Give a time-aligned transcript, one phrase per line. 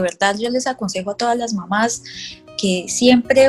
[0.00, 2.02] verdad yo les aconsejo a todas las mamás
[2.60, 3.48] que siempre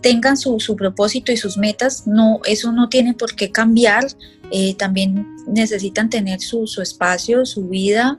[0.00, 4.06] tengan su, propósito y sus metas, no, eso no tiene por qué cambiar,
[4.52, 8.16] eh, también necesitan tener su, su espacio, su vida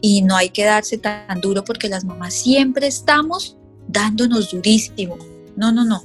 [0.00, 3.56] y no hay que darse tan duro porque las mamás siempre estamos
[3.88, 5.16] dándonos durísimo.
[5.56, 6.04] No, no, no.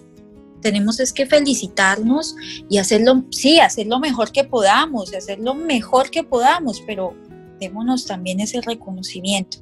[0.61, 2.35] Tenemos es que felicitarnos
[2.69, 7.15] y hacerlo, sí, hacer lo mejor que podamos, hacer lo mejor que podamos, pero
[7.59, 9.57] démonos también ese reconocimiento.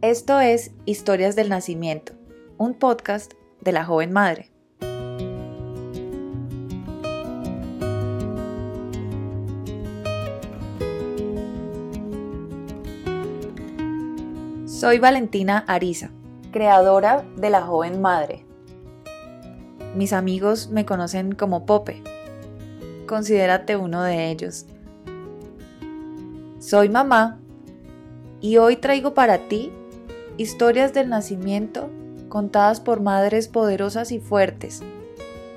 [0.00, 2.12] Esto es Historias del Nacimiento,
[2.58, 4.50] un podcast de la joven madre.
[14.66, 16.10] Soy Valentina Ariza,
[16.52, 18.44] creadora de La Joven Madre.
[19.94, 22.02] Mis amigos me conocen como Pope.
[23.06, 24.66] Considérate uno de ellos.
[26.58, 27.40] Soy mamá
[28.42, 29.72] y hoy traigo para ti
[30.36, 31.90] historias del nacimiento
[32.28, 34.82] contadas por madres poderosas y fuertes,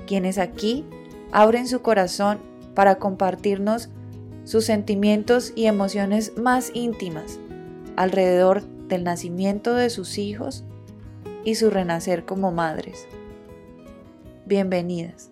[0.06, 0.86] quienes aquí
[1.32, 2.38] abren su corazón
[2.74, 3.90] para compartirnos
[4.44, 7.40] sus sentimientos y emociones más íntimas
[7.96, 10.64] alrededor del nacimiento de sus hijos
[11.44, 13.06] y su renacer como madres.
[14.46, 15.30] Bienvenidas.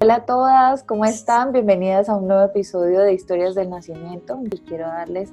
[0.00, 1.52] Hola a todas, ¿cómo están?
[1.52, 5.32] Bienvenidas a un nuevo episodio de Historias del Nacimiento y quiero darles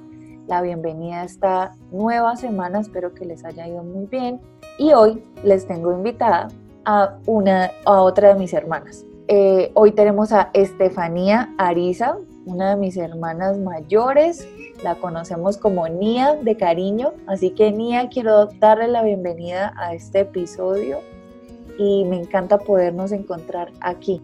[0.50, 2.80] la bienvenida a esta nueva semana.
[2.80, 4.40] Espero que les haya ido muy bien.
[4.78, 6.48] Y hoy les tengo invitada
[6.84, 9.06] a, una, a otra de mis hermanas.
[9.28, 14.48] Eh, hoy tenemos a Estefanía Ariza, una de mis hermanas mayores.
[14.82, 17.12] La conocemos como Nia de cariño.
[17.28, 20.98] Así que Nia, quiero darle la bienvenida a este episodio
[21.78, 24.20] y me encanta podernos encontrar aquí.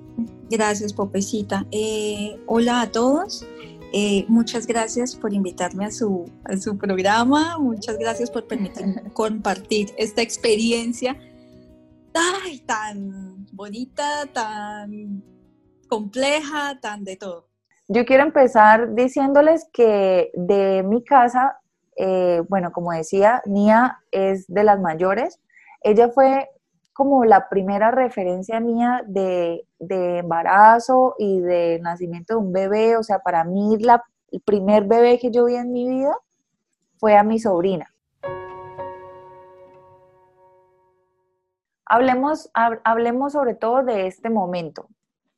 [0.51, 1.65] Gracias, Popecita.
[1.71, 3.47] Eh, hola a todos.
[3.93, 9.93] Eh, muchas gracias por invitarme a su, a su programa, muchas gracias por permitirme compartir
[9.97, 11.17] esta experiencia
[12.17, 15.23] ay, tan bonita, tan
[15.89, 17.49] compleja, tan de todo.
[17.89, 21.59] Yo quiero empezar diciéndoles que de mi casa,
[21.97, 25.41] eh, bueno, como decía, Nia es de las mayores.
[25.83, 26.49] Ella fue
[26.97, 32.97] como la primera referencia mía de, embarazo y de nacimiento de un bebé.
[32.97, 36.17] O sea, para mí la, el primer bebé que yo vi en mi vida
[36.97, 37.93] fue a mi sobrina.
[41.85, 44.89] Hablemos, hablemos sobre todo de este momento.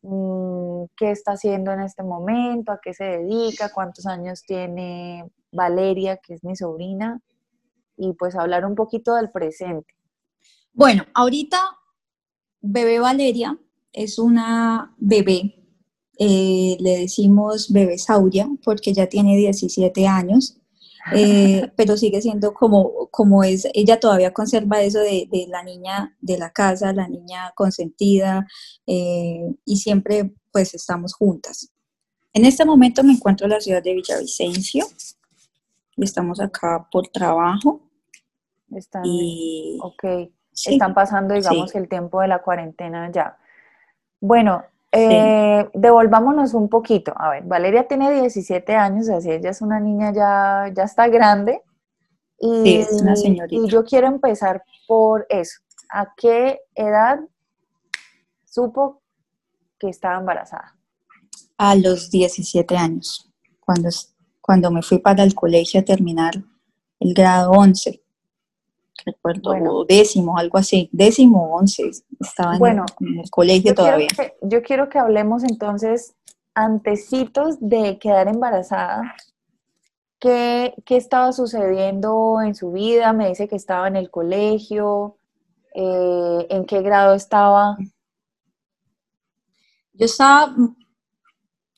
[0.03, 2.71] Mm, ¿Qué está haciendo en este momento?
[2.71, 3.73] ¿A qué se dedica?
[3.75, 7.21] ¿Cuántos años tiene Valeria, que es mi sobrina?
[7.97, 9.98] Y pues hablar un poquito del presente.
[10.79, 11.59] Bueno, ahorita
[12.61, 13.59] bebé Valeria
[13.93, 15.57] es una bebé,
[16.21, 20.57] eh, le decimos bebé Sauria porque ya tiene 17 años,
[21.17, 26.39] eh, pero sigue siendo como, como es, ella todavía conserva eso de, la niña de
[26.39, 28.47] la casa, la niña consentida
[28.87, 31.73] eh, y siempre pues estamos juntas.
[32.33, 34.87] En este momento me encuentro en la ciudad de Villavicencio
[35.97, 37.83] y estamos acá por trabajo.
[38.71, 40.31] Está y, ok
[40.67, 43.37] están pasando, digamos, el tiempo de la cuarentena ya.
[44.21, 47.13] Bueno, eh, devolvámonos un poquito.
[47.17, 51.63] A ver, Valeria tiene 17 años, así ella es una niña ya, ya está grande.
[52.39, 53.55] Y, sí, es una señorita.
[53.55, 55.61] Y yo quiero empezar por eso.
[55.91, 57.21] ¿A qué edad
[58.45, 59.03] supo
[59.79, 60.77] que estaba embarazada?
[61.57, 63.31] A los 17 años,
[63.61, 63.89] cuando,
[64.41, 66.35] cuando me fui para el colegio a terminar
[67.01, 68.03] el grado 11
[69.05, 72.79] recuerdo, décimo, algo así, décimo once, estaba en,
[73.19, 74.09] el, colegio todavía.
[74.43, 76.15] yo quiero que hablemos entonces
[76.55, 79.15] antecitos de quedar embarazada.
[80.19, 83.13] ¿Qué, ¿Qué, estaba sucediendo en su vida?
[83.13, 85.17] Me dice que estaba en el colegio.
[85.75, 87.77] Eh, ¿En qué grado estaba?
[89.93, 90.55] Yo estaba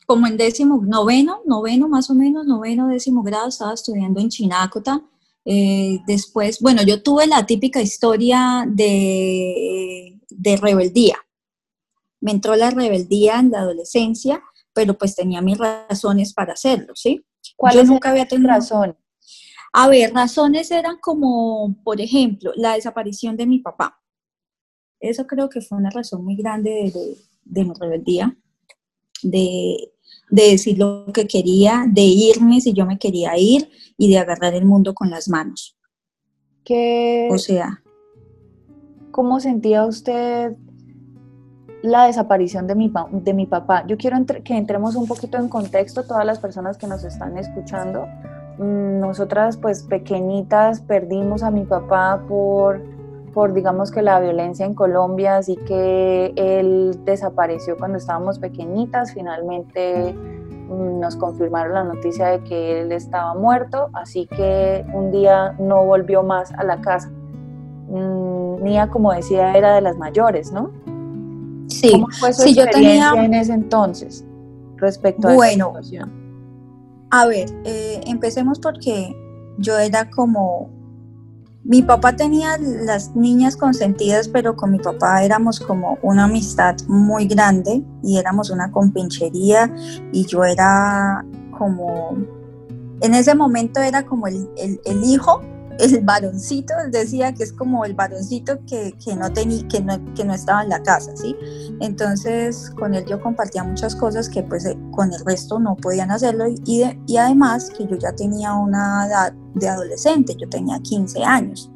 [0.06, 5.02] como en décimo, noveno, noveno más o menos, noveno, décimo grado, estaba estudiando en Chinácota
[5.44, 11.16] eh, después, bueno, yo tuve la típica historia de, de rebeldía.
[12.20, 14.42] Me entró la rebeldía en la adolescencia,
[14.74, 17.24] pero pues tenía mis razones para hacerlo, ¿sí?
[17.56, 18.96] ¿Cuáles nunca había tenido razón?
[19.72, 24.00] A ver, razones eran como, por ejemplo, la desaparición de mi papá.
[24.98, 28.36] Eso creo que fue una razón muy grande de, de mi rebeldía,
[29.22, 29.92] de
[30.30, 34.54] de decir lo que quería, de irme si yo me quería ir y de agarrar
[34.54, 35.76] el mundo con las manos.
[36.64, 37.82] ¿Qué, o sea,
[39.10, 40.56] ¿cómo sentía usted
[41.82, 43.84] la desaparición de mi, de mi papá?
[43.86, 48.06] Yo quiero que entremos un poquito en contexto, todas las personas que nos están escuchando.
[48.58, 52.82] mm, nosotras pues pequeñitas perdimos a mi papá por,
[53.32, 60.14] por digamos que la violencia en Colombia, así que él desapareció cuando estábamos pequeñitas, finalmente
[60.68, 65.84] mm, nos confirmaron la noticia de que él estaba muerto, así que un día no
[65.84, 67.10] volvió más a la casa.
[67.88, 70.70] Mm, Nia, como decía, era de las mayores, ¿no?
[71.68, 73.24] Sí, ¿Cómo fue su yo experiencia tenía...
[73.24, 74.24] en ese entonces
[74.76, 76.20] respecto a Bueno, esa situación?
[77.10, 79.14] A ver, eh, empecemos porque
[79.58, 80.70] yo era como,
[81.62, 87.26] mi papá tenía las niñas consentidas, pero con mi papá éramos como una amistad muy
[87.26, 89.72] grande y éramos una compinchería
[90.12, 91.24] y yo era
[91.58, 92.16] como,
[93.00, 95.42] en ese momento era como el, el, el hijo
[95.80, 100.14] el varoncito, él decía que es como el varoncito que, que no tenía, que no,
[100.14, 101.36] que no estaba en la casa, ¿sí?
[101.80, 106.10] Entonces con él yo compartía muchas cosas que pues eh, con el resto no podían
[106.10, 111.24] hacerlo y, y además que yo ya tenía una edad de adolescente, yo tenía 15
[111.24, 111.70] años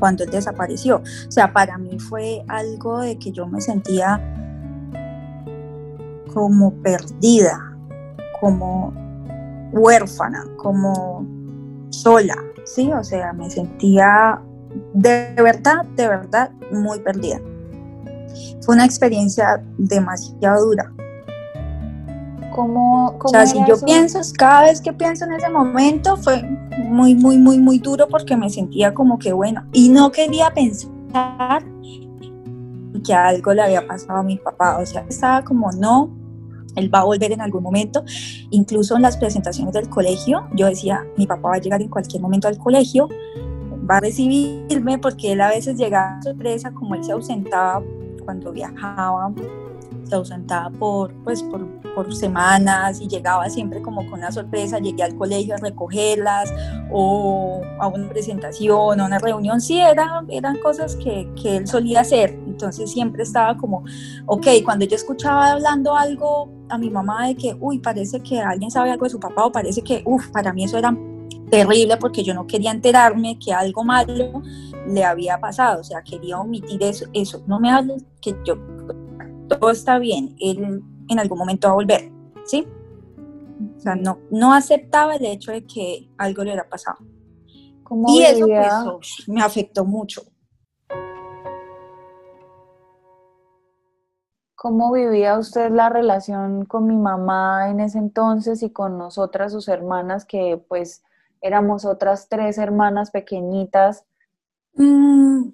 [0.00, 0.96] cuando él desapareció.
[0.96, 4.20] O sea, para mí fue algo de que yo me sentía
[6.32, 7.76] como perdida,
[8.40, 8.92] como
[9.72, 11.26] huérfana, como
[11.90, 12.36] sola,
[12.74, 12.92] ¿sí?
[12.92, 14.40] O sea, me sentía
[14.94, 17.40] de verdad, de verdad muy perdida.
[18.62, 20.92] Fue una experiencia demasiado dura.
[22.54, 23.86] ¿Cómo, cómo o sea, si yo eso?
[23.86, 26.42] pienso, cada vez que pienso en ese momento fue
[26.78, 31.64] muy, muy, muy, muy duro porque me sentía como que bueno, y no quería pensar
[33.04, 36.10] que algo le había pasado a mi papá, o sea, estaba como no,
[36.76, 38.04] él va a volver en algún momento.
[38.50, 42.22] Incluso en las presentaciones del colegio, yo decía, mi papá va a llegar en cualquier
[42.22, 43.08] momento al colegio,
[43.90, 47.82] va a recibirme, porque él a veces llegaba sorpresa, como él se ausentaba
[48.24, 49.32] cuando viajaba,
[50.04, 55.02] se ausentaba por, pues, por, por semanas y llegaba siempre como con una sorpresa, llegué
[55.02, 56.52] al colegio a recogerlas
[56.90, 62.00] o a una presentación, a una reunión, sí, era, eran cosas que, que él solía
[62.00, 63.84] hacer, entonces siempre estaba como,
[64.26, 68.70] ok, cuando yo escuchaba hablando algo a mi mamá de que, uy, parece que alguien
[68.70, 70.96] sabe algo de su papá o parece que, uff, para mí eso era
[71.50, 74.42] terrible porque yo no quería enterarme que algo malo
[74.86, 77.42] le había pasado, o sea, quería omitir eso, eso.
[77.46, 78.56] no me hables que yo,
[79.48, 82.12] todo está bien, él en algún momento va a volver,
[82.44, 82.66] ¿sí?
[83.76, 86.98] O sea, no, no aceptaba el hecho de que algo le hubiera pasado.
[87.82, 90.22] ¿Cómo Y eso pues, me afectó mucho.
[94.62, 99.68] ¿Cómo vivía usted la relación con mi mamá en ese entonces y con nosotras, sus
[99.68, 101.02] hermanas, que pues
[101.40, 104.04] éramos otras tres hermanas pequeñitas?
[104.74, 105.44] Mm,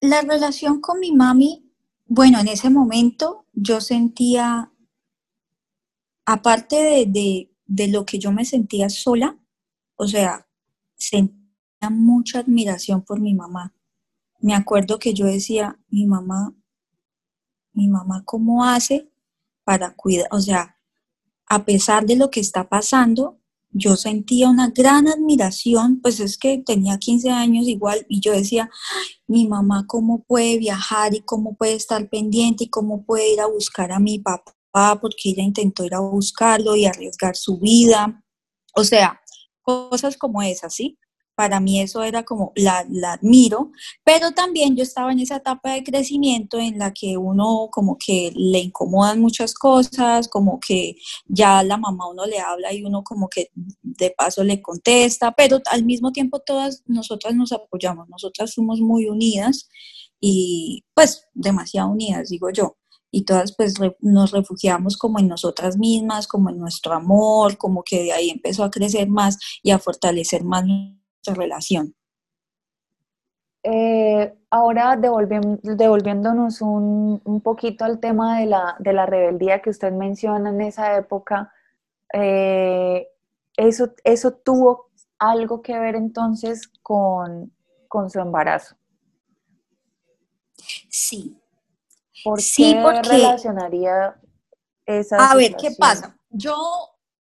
[0.00, 1.70] la relación con mi mami,
[2.06, 4.72] bueno, en ese momento yo sentía,
[6.24, 9.36] aparte de, de, de lo que yo me sentía sola,
[9.96, 10.48] o sea,
[10.96, 13.74] sentía mucha admiración por mi mamá.
[14.40, 16.54] Me acuerdo que yo decía, mi mamá,
[17.74, 19.10] mi mamá, ¿cómo hace
[19.64, 20.28] para cuidar?
[20.30, 20.78] O sea,
[21.46, 23.38] a pesar de lo que está pasando,
[23.70, 28.70] yo sentía una gran admiración, pues es que tenía 15 años igual y yo decía,
[29.26, 33.46] mi mamá cómo puede viajar y cómo puede estar pendiente y cómo puede ir a
[33.46, 38.22] buscar a mi papá porque ella intentó ir a buscarlo y arriesgar su vida.
[38.74, 39.20] O sea,
[39.62, 40.98] cosas como esas, ¿sí?
[41.36, 43.72] Para mí eso era como, la, la admiro,
[44.04, 48.32] pero también yo estaba en esa etapa de crecimiento en la que uno como que
[48.36, 53.28] le incomodan muchas cosas, como que ya la mamá uno le habla y uno como
[53.28, 58.80] que de paso le contesta, pero al mismo tiempo todas nosotras nos apoyamos, nosotras fuimos
[58.80, 59.68] muy unidas
[60.20, 62.76] y pues demasiado unidas, digo yo.
[63.10, 67.82] Y todas pues re- nos refugiamos como en nosotras mismas, como en nuestro amor, como
[67.84, 70.64] que de ahí empezó a crecer más y a fortalecer más
[71.32, 71.94] relación.
[73.62, 79.90] Eh, ahora devolviéndonos un, un poquito al tema de la, de la rebeldía que usted
[79.90, 81.50] menciona en esa época,
[82.12, 83.08] eh,
[83.56, 87.54] eso, eso tuvo algo que ver entonces con,
[87.88, 88.76] con su embarazo.
[90.90, 91.40] Sí,
[92.22, 94.20] ¿Por Sí, qué porque- relacionaría
[94.86, 96.16] esa A ver, ¿qué pasa?
[96.30, 96.54] Yo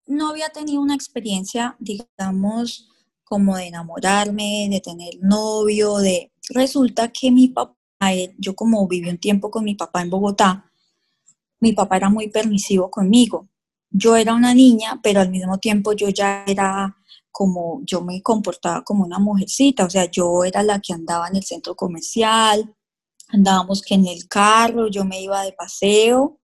[0.07, 2.89] no había tenido una experiencia, digamos,
[3.33, 6.31] como de enamorarme, de tener novio, de...
[6.49, 7.75] Resulta que mi papá,
[8.37, 10.69] yo como viví un tiempo con mi papá en Bogotá,
[11.59, 13.49] mi papá era muy permisivo conmigo.
[13.89, 16.95] Yo era una niña, pero al mismo tiempo yo ya era
[17.31, 21.37] como, yo me comportaba como una mujercita, o sea, yo era la que andaba en
[21.37, 22.71] el centro comercial,
[23.29, 26.39] andábamos que en el carro, yo me iba de paseo,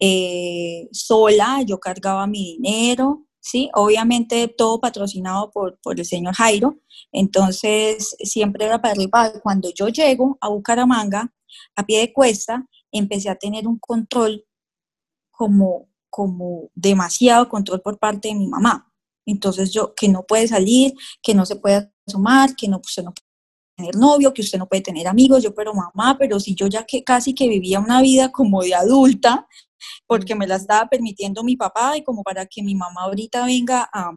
[0.00, 3.68] eh, sola, yo cargaba mi dinero, ¿sí?
[3.74, 6.78] Obviamente todo patrocinado por, por el señor Jairo,
[7.10, 9.32] entonces siempre era para arriba.
[9.42, 11.34] Cuando yo llego a Bucaramanga,
[11.76, 14.46] a pie de cuesta, empecé a tener un control
[15.30, 18.90] como, como demasiado control por parte de mi mamá.
[19.26, 23.12] Entonces yo, que no puede salir, que no se puede asomar, que no, usted no
[23.12, 23.28] puede
[23.76, 26.84] tener novio, que usted no puede tener amigos, yo pero mamá, pero si yo ya
[26.84, 29.48] que casi que vivía una vida como de adulta,
[30.06, 33.88] porque me la estaba permitiendo mi papá y como para que mi mamá ahorita venga
[33.92, 34.14] a,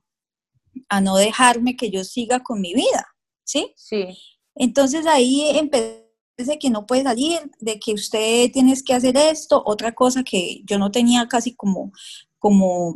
[0.90, 3.06] a no dejarme que yo siga con mi vida,
[3.44, 3.74] ¿sí?
[3.76, 4.18] Sí.
[4.56, 6.06] Entonces ahí empecé
[6.38, 10.62] de que no puede salir, de que usted tienes que hacer esto, otra cosa que
[10.66, 11.92] yo no tenía casi como,
[12.40, 12.96] como,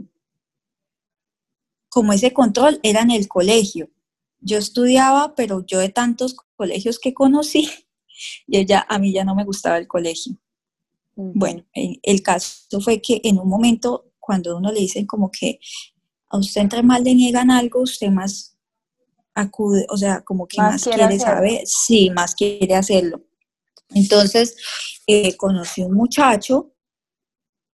[1.90, 3.90] como ese control era en el colegio.
[4.42, 7.70] Yo estudiaba, pero yo de tantos colegios que conocí,
[8.48, 10.40] yo ya, a mí ya no me gustaba el colegio.
[11.22, 15.60] Bueno, el caso fue que en un momento, cuando uno le dicen como que
[16.30, 18.58] a usted entre mal le niegan algo, usted más
[19.36, 23.22] acude, o sea, como que más, quiere, saber, sí, más quiere hacerlo.
[23.90, 24.56] Entonces,
[25.08, 26.74] eh, conocí un muchacho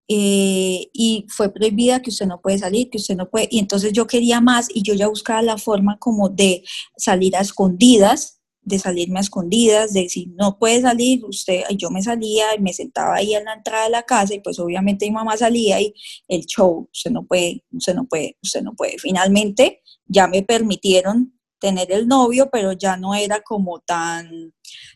[0.08, 3.92] eh, y fue prohibida que usted no puede salir, que usted no puede, y entonces
[3.92, 6.64] yo quería más y yo ya buscaba la forma como de
[6.96, 12.02] salir a escondidas de salirme a escondidas, de si no puede salir, usted, yo me
[12.02, 15.12] salía y me sentaba ahí en la entrada de la casa y pues obviamente mi
[15.12, 15.94] mamá salía y
[16.28, 18.98] el show, usted no puede, usted no puede, usted no puede.
[19.00, 24.54] Finalmente ya me permitieron tener el novio, pero ya no era como tan,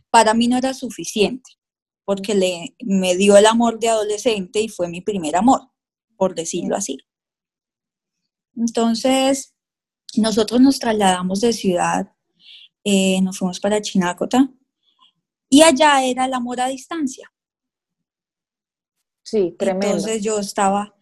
[0.09, 1.51] para mí no era suficiente,
[2.05, 5.61] porque le, me dio el amor de adolescente y fue mi primer amor,
[6.15, 6.97] por decirlo así.
[8.55, 9.53] Entonces,
[10.15, 12.16] nosotros nos trasladamos de ciudad
[12.89, 14.49] eh, nos fuimos para Chinácota
[15.49, 17.29] y allá era el amor a distancia.
[19.23, 19.87] Sí, tremendo.
[19.87, 20.95] Entonces yo estaba,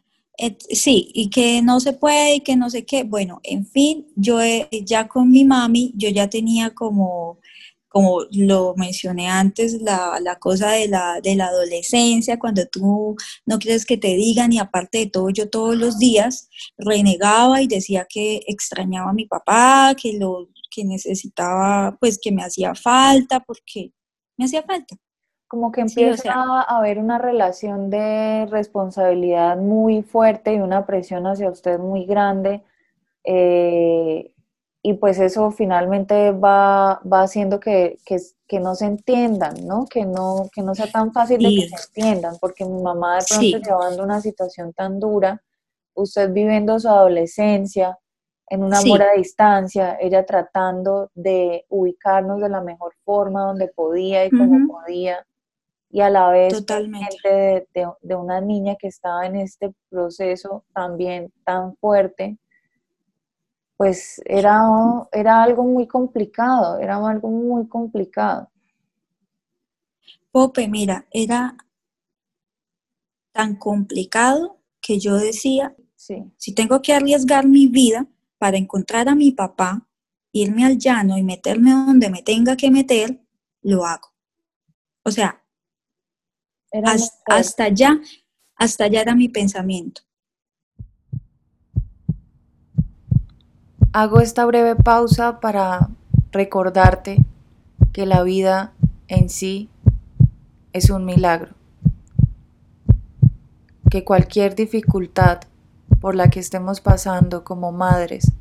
[0.70, 3.04] sí, y que no se puede y que no sé qué.
[3.04, 7.40] Bueno, en fin, yo eh, ya con mi mami, yo ya tenía como,
[7.88, 13.16] como lo mencioné antes, la, la cosa de la, de la adolescencia, cuando tú
[13.46, 16.50] no quieres que te digan y aparte de todo, yo todos los días
[16.80, 22.44] renegaba y decía que extrañaba a mi papá, que lo que necesitaba, pues que me
[22.44, 23.92] hacía falta, porque
[24.38, 24.96] me hacía falta.
[25.48, 31.50] Como que empieza a haber una relación de responsabilidad muy fuerte y una presión hacia
[31.50, 32.64] usted muy grande.
[33.24, 34.36] Eh,
[34.88, 39.86] y pues eso finalmente va, va haciendo que, que, no se entiendan, ¿no?
[39.88, 43.26] Que no, que no sea tan fácil de que se entiendan, porque mi mamá de
[43.28, 45.42] pronto llevando una situación tan dura,
[45.96, 47.98] usted viviendo su adolescencia,
[48.48, 54.26] en un amor a distancia, ella tratando de ubicarnos de la mejor forma donde podía
[54.26, 55.26] y como podía,
[55.90, 57.18] y a la vez Totalmente.
[57.74, 62.38] De, de, una niña que estaba en este proceso también tan fuerte,
[63.78, 64.62] pues era,
[65.12, 68.50] era algo muy complicado, era algo muy complicado.
[70.32, 71.56] Pope, mira, era
[73.32, 76.32] tan complicado que yo decía, sí.
[76.38, 79.88] si tengo que arriesgar mi vida, para encontrar a mi papá,
[80.32, 83.22] irme al llano y meterme donde me tenga que meter,
[83.62, 84.14] lo hago.
[85.04, 85.42] O sea,
[87.26, 88.00] hasta, allá,
[88.56, 90.02] hasta allá era mi pensamiento.
[93.94, 95.90] Hago esta breve pausa para
[96.32, 97.18] recordarte
[97.94, 98.74] que la vida
[99.08, 99.70] en sí
[100.74, 101.54] es un milagro,
[103.90, 105.44] que cualquier dificultad
[106.06, 108.32] por la que estemos pasando como madres,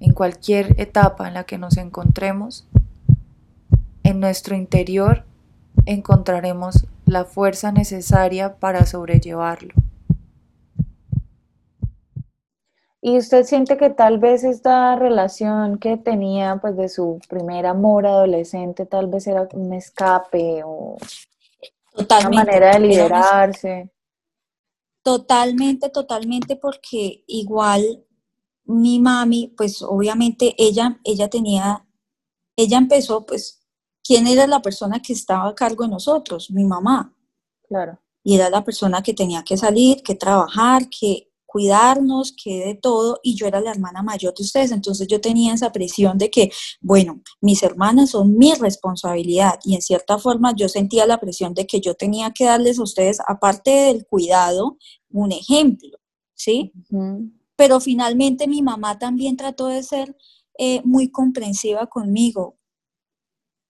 [0.00, 2.68] en cualquier etapa en la que nos encontremos,
[4.02, 5.24] en nuestro interior
[5.86, 9.72] encontraremos la fuerza necesaria para sobrellevarlo.
[13.00, 18.06] ¿Y usted siente que tal vez esta relación que tenía pues de su primer amor
[18.06, 20.98] adolescente tal vez era un escape o
[21.96, 23.93] una manera de liberarse?
[25.04, 28.06] Totalmente, totalmente, porque igual
[28.64, 31.86] mi mami, pues obviamente ella, ella tenía,
[32.56, 33.60] ella empezó, pues,
[34.02, 36.50] ¿quién era la persona que estaba a cargo de nosotros?
[36.50, 37.14] Mi mamá.
[37.68, 38.00] Claro.
[38.22, 43.20] Y era la persona que tenía que salir, que trabajar, que cuidarnos, que de todo,
[43.22, 46.50] y yo era la hermana mayor de ustedes, entonces yo tenía esa presión de que,
[46.80, 51.64] bueno, mis hermanas son mi responsabilidad, y en cierta forma yo sentía la presión de
[51.64, 54.78] que yo tenía que darles a ustedes, aparte del cuidado,
[55.10, 55.96] un ejemplo,
[56.34, 56.72] ¿sí?
[57.54, 60.16] Pero finalmente mi mamá también trató de ser
[60.58, 62.58] eh, muy comprensiva conmigo,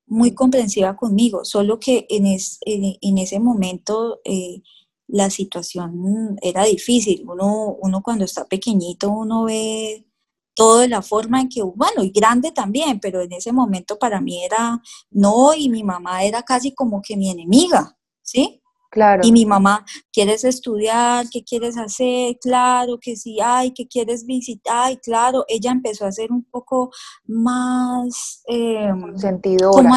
[0.06, 4.22] muy comprensiva conmigo, solo que en, en, ese momento...
[4.24, 4.62] Eh,
[5.08, 7.24] la situación era difícil.
[7.28, 10.06] Uno, uno cuando está pequeñito, uno ve
[10.54, 14.20] todo de la forma en que, bueno, y grande también, pero en ese momento para
[14.20, 14.80] mí era,
[15.10, 18.60] no, y mi mamá era casi como que mi enemiga, ¿sí?
[18.90, 19.22] Claro.
[19.24, 21.28] Y mi mamá, ¿quieres estudiar?
[21.28, 22.38] ¿Qué quieres hacer?
[22.40, 24.86] Claro que sí, ay, ¿qué quieres visitar?
[24.86, 26.92] Ay, claro, ella empezó a ser un poco
[27.26, 28.42] más...
[28.46, 29.96] Eh, sentido como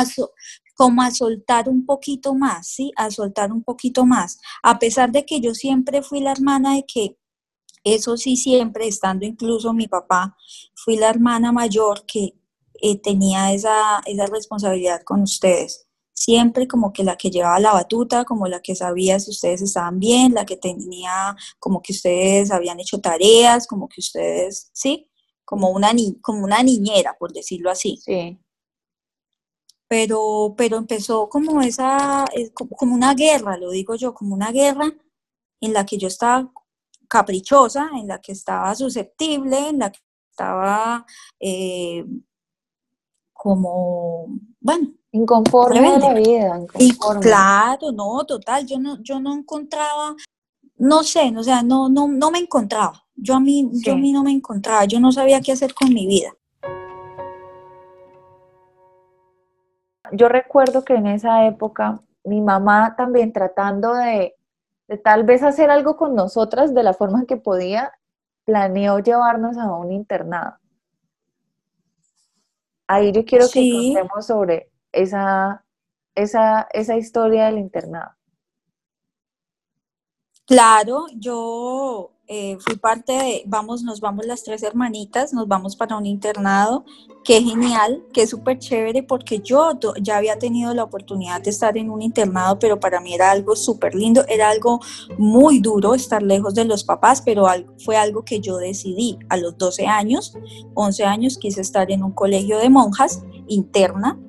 [0.77, 2.91] como a soltar un poquito más, ¿sí?
[2.96, 4.39] A soltar un poquito más.
[4.62, 7.17] A pesar de que yo siempre fui la hermana de que
[7.84, 10.38] eso sí, siempre, estando incluso mi papá,
[10.75, 12.36] fui la hermana mayor que
[12.79, 15.88] eh, tenía esa, esa responsabilidad con ustedes.
[16.13, 20.00] Siempre como que la que llevaba la batuta, como la que sabía si ustedes estaban
[20.00, 25.10] bien, la que tenía como que ustedes habían hecho tareas, como que ustedes, ¿sí?
[25.43, 28.00] Como una, ni como una niñera, por decirlo así.
[28.05, 28.38] Sí.
[29.88, 34.91] Pero, pero empezó como esa, eh, como una guerra, lo digo yo, como una guerra
[35.62, 36.51] en la que yo estaba
[37.08, 41.06] caprichosa, en la que estaba susceptible, en la que estaba
[41.39, 42.06] eh,
[43.34, 44.27] como,
[44.60, 44.94] bueno.
[45.12, 46.65] Inconforme de la vida.
[46.77, 50.15] Y, claro, no, total, yo no, yo no encontraba,
[50.75, 53.03] no sé, o sea, no, no, no me encontraba.
[53.15, 55.91] Yo a, mí, yo a mí no me encontraba, yo no sabía qué hacer con
[55.91, 56.36] mi vida.
[60.11, 64.37] Yo recuerdo que en esa época mi mamá también tratando de
[64.87, 67.91] de tal vez hacer algo con nosotras de la forma que podía,
[68.45, 70.57] planeó llevarnos a un internado.
[72.87, 75.65] Ahí yo quiero que contemos sobre esa,
[76.15, 78.11] esa, esa historia del internado.
[80.45, 85.96] Claro, yo eh, fui parte de, vamos, nos vamos las tres hermanitas, nos vamos para
[85.96, 86.84] un internado,
[87.24, 91.89] qué genial, qué súper chévere, porque yo ya había tenido la oportunidad de estar en
[91.89, 94.81] un internado, pero para mí era algo súper lindo, era algo
[95.17, 99.17] muy duro estar lejos de los papás, pero fue algo que yo decidí.
[99.29, 100.34] A los 12 años,
[100.74, 104.19] 11 años, quise estar en un colegio de monjas interna,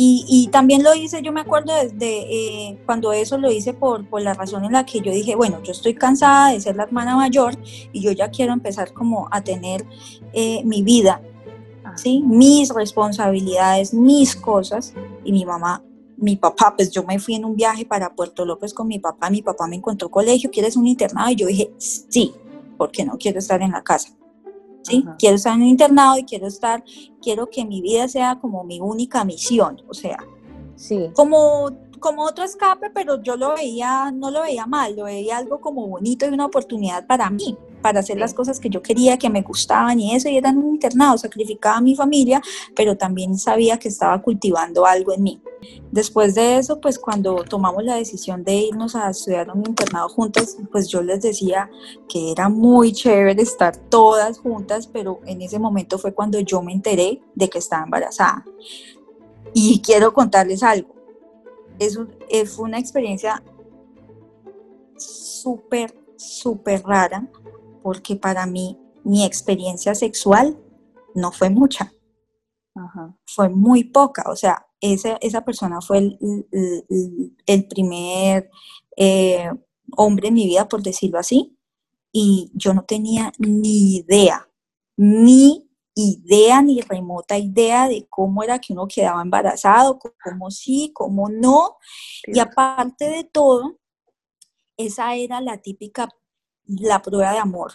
[0.00, 4.22] y, también lo hice, yo me acuerdo desde eh, cuando eso lo hice por, por,
[4.22, 7.16] la razón en la que yo dije, bueno, yo estoy cansada de ser la hermana
[7.16, 7.56] mayor
[7.92, 9.84] y yo ya quiero empezar como a tener
[10.32, 11.20] eh, mi vida,
[11.84, 11.96] ah.
[11.96, 12.22] ¿sí?
[12.24, 14.94] mis responsabilidades, mis cosas.
[15.24, 15.82] Y mi mamá,
[16.16, 19.30] mi papá, pues yo me fui en un viaje para Puerto López con mi papá,
[19.30, 21.30] mi papá me encontró colegio, ¿quieres un internado?
[21.30, 22.32] Y yo dije, sí,
[22.76, 24.17] porque no quiero estar en la casa.
[25.18, 26.82] Quiero estar en un internado y quiero estar,
[27.22, 30.18] quiero que mi vida sea como mi única misión, o sea,
[30.76, 31.10] sí.
[31.14, 31.70] como,
[32.00, 35.86] como otro escape, pero yo lo veía, no lo veía mal, lo veía algo como
[35.86, 39.42] bonito y una oportunidad para mí, para hacer las cosas que yo quería, que me
[39.42, 42.40] gustaban y eso, y era en un internado, sacrificaba a mi familia,
[42.74, 45.42] pero también sabía que estaba cultivando algo en mí.
[45.90, 50.56] Después de eso, pues cuando tomamos la decisión de irnos a estudiar un internado juntas,
[50.70, 51.70] pues yo les decía
[52.08, 56.72] que era muy chévere estar todas juntas, pero en ese momento fue cuando yo me
[56.72, 58.44] enteré de que estaba embarazada.
[59.54, 60.94] Y quiero contarles algo.
[61.78, 61.98] Es,
[62.54, 63.42] fue una experiencia
[64.96, 67.26] súper, súper rara,
[67.82, 70.58] porque para mí mi experiencia sexual
[71.14, 71.92] no fue mucha.
[73.26, 78.50] Fue muy poca, o sea, esa, persona fue el, primer
[78.96, 79.50] eh,
[79.96, 81.56] hombre en mi vida, por decirlo así,
[82.12, 84.48] y yo no tenía ni idea,
[84.96, 91.28] ni idea, ni remota idea de cómo era que uno quedaba embarazado, cómo sí, cómo
[91.28, 91.76] no.
[92.24, 93.78] Y aparte de todo,
[94.76, 96.08] esa era la típica,
[96.66, 97.72] la prueba de amor.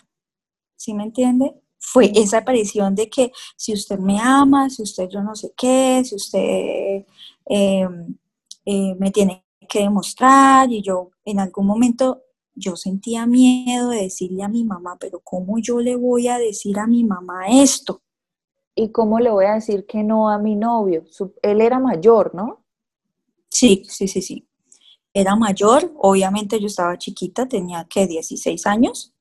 [0.78, 1.63] ¿Sí me entiende?
[1.84, 6.02] Fue esa aparición de que si usted me ama, si usted yo no sé qué,
[6.06, 7.88] si usted eh,
[8.66, 12.24] eh, me tiene que demostrar y yo en algún momento
[12.56, 16.80] yo sentía miedo de decirle a mi mamá, pero ¿cómo yo le voy a decir
[16.80, 18.02] a mi mamá esto?
[18.76, 21.04] ¿Y cómo le voy a decir que no a mi novio?
[21.42, 22.64] él era mayor, ¿no?
[23.50, 24.48] Sí, sí, sí, sí.
[25.14, 29.13] Era mayor, obviamente yo estaba chiquita, tenía que 16 años.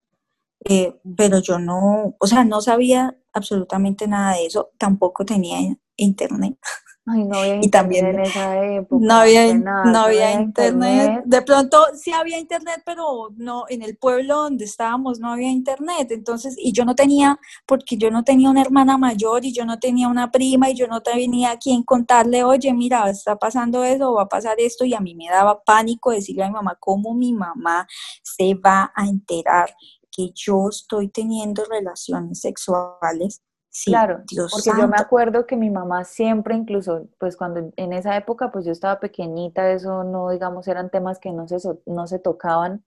[0.64, 6.56] Eh, pero yo no, o sea, no sabía absolutamente nada de eso, tampoco tenía internet.
[7.04, 9.04] Ay, no había internet y también, en esa época.
[9.04, 11.22] No había, no había internet.
[11.24, 16.12] De pronto sí había internet, pero no, en el pueblo donde estábamos no había internet.
[16.12, 19.80] Entonces, y yo no tenía, porque yo no tenía una hermana mayor y yo no
[19.80, 24.14] tenía una prima y yo no tenía a quien contarle, oye, mira, está pasando eso
[24.14, 24.84] va a pasar esto.
[24.84, 27.84] Y a mí me daba pánico decirle a mi mamá, ¿cómo mi mamá
[28.22, 29.74] se va a enterar
[30.14, 33.42] que yo estoy teniendo relaciones sexuales.
[33.86, 38.52] claro, porque yo me acuerdo que mi mamá siempre, incluso, pues cuando en esa época,
[38.52, 42.84] pues yo estaba pequeñita, eso no, digamos, eran temas que no se, no se tocaban,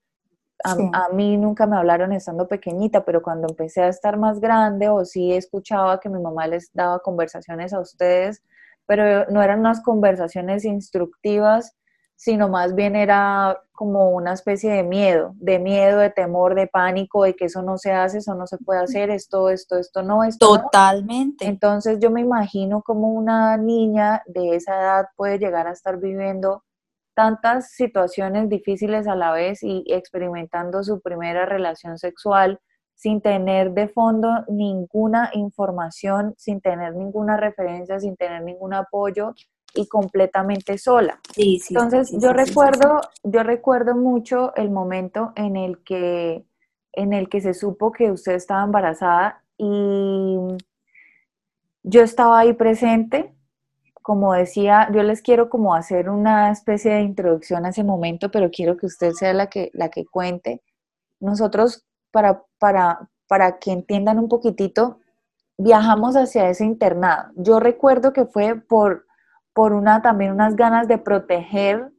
[0.63, 5.03] a, mí nunca me hablaron estando pequeñita, pero cuando empecé a estar más grande o
[5.05, 8.41] sí escuchaba que mi mamá les daba conversaciones a ustedes,
[8.88, 11.75] pero no eran unas conversaciones instructivas,
[12.15, 17.23] sino más bien era como una especie de miedo, de miedo, de temor, de pánico,
[17.23, 20.23] de que eso no se hace, eso no se puede hacer, esto, esto, esto no,
[20.23, 21.45] esto Totalmente.
[21.45, 26.63] Entonces yo me imagino como una niña de esa edad puede llegar a estar viviendo
[27.15, 32.60] tantas situaciones difíciles a la vez y experimentando su primera relación sexual
[32.93, 39.34] sin tener de fondo ninguna información, sin tener ninguna referencia, sin tener ningún apoyo
[39.75, 41.19] y completamente sola.
[41.33, 46.45] Sí, sí, Entonces, yo recuerdo, yo recuerdo mucho el momento en el que
[46.95, 50.38] en el que se supo que usted estaba embarazada y
[51.83, 53.35] yo estaba ahí presente.
[54.01, 58.49] Como decía, yo les quiero como hacer una especie de introducción a ese momento, pero
[58.51, 60.61] quiero que usted sea la que, la que cuente.
[61.19, 64.99] Nosotros, para, para, para que entiendan un poquitito,
[65.57, 67.31] viajamos hacia ese internado.
[67.35, 69.05] Yo recuerdo que fue por
[69.55, 71.89] por una también unas ganas de proteger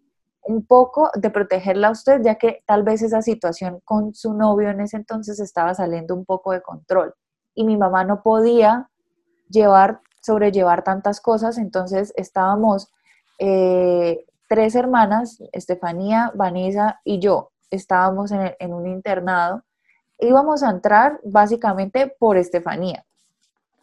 [0.42, 4.68] un poco, de protegerla a usted, ya que tal vez esa situación con su novio
[4.68, 7.14] en ese entonces estaba saliendo un poco de control.
[7.54, 8.90] Y mi mamá no podía
[9.48, 12.92] llevar, sobrellevar tantas cosas, entonces estábamos
[13.38, 19.62] eh, tres hermanas, Estefanía, Vanessa y yo, estábamos en, en un internado,
[20.18, 23.05] íbamos a entrar básicamente por Estefanía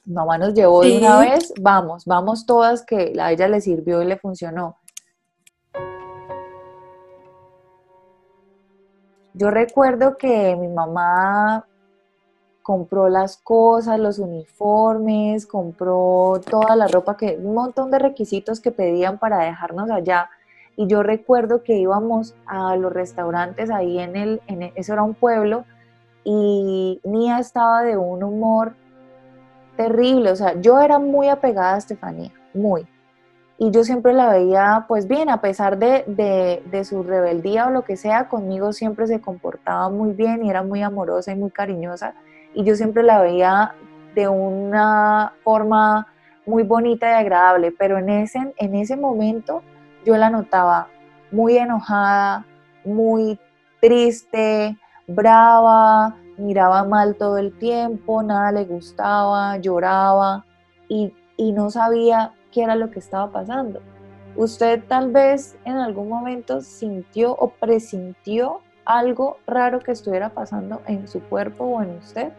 [0.06, 4.06] mamá nos llevó de una vez, vamos, vamos todas, que a ella le sirvió y
[4.06, 4.78] le funcionó.
[9.34, 11.66] Yo recuerdo que mi mamá
[12.62, 18.72] compró las cosas, los uniformes, compró toda la ropa que, un montón de requisitos que
[18.72, 20.30] pedían para dejarnos allá.
[20.76, 25.13] Y yo recuerdo que íbamos a los restaurantes ahí en el, en eso era un
[25.13, 25.66] pueblo,
[26.24, 28.76] y Nia estaba de un humor
[29.75, 32.88] terrible, o sea, yo era muy apegada a Estefanía, muy.
[33.57, 36.03] Y yo siempre la veía, pues bien, a pesar de,
[36.65, 40.63] de, su rebeldía o lo que sea, conmigo siempre se comportaba muy bien y era
[40.63, 42.15] muy amorosa y muy cariñosa.
[42.53, 43.75] Y yo siempre la veía
[44.15, 46.07] de una forma
[46.45, 49.62] muy bonita y agradable, pero en ese, en ese momento
[50.03, 50.88] yo la notaba
[51.31, 52.45] muy enojada,
[52.83, 53.39] muy
[53.79, 60.46] triste, brava, miraba mal todo el tiempo, nada le gustaba, lloraba
[60.88, 63.82] y, no sabía qué era lo que estaba pasando.
[64.36, 71.08] ¿Usted tal vez en algún momento sintió o presintió algo raro que estuviera pasando en
[71.08, 72.32] su cuerpo o en usted?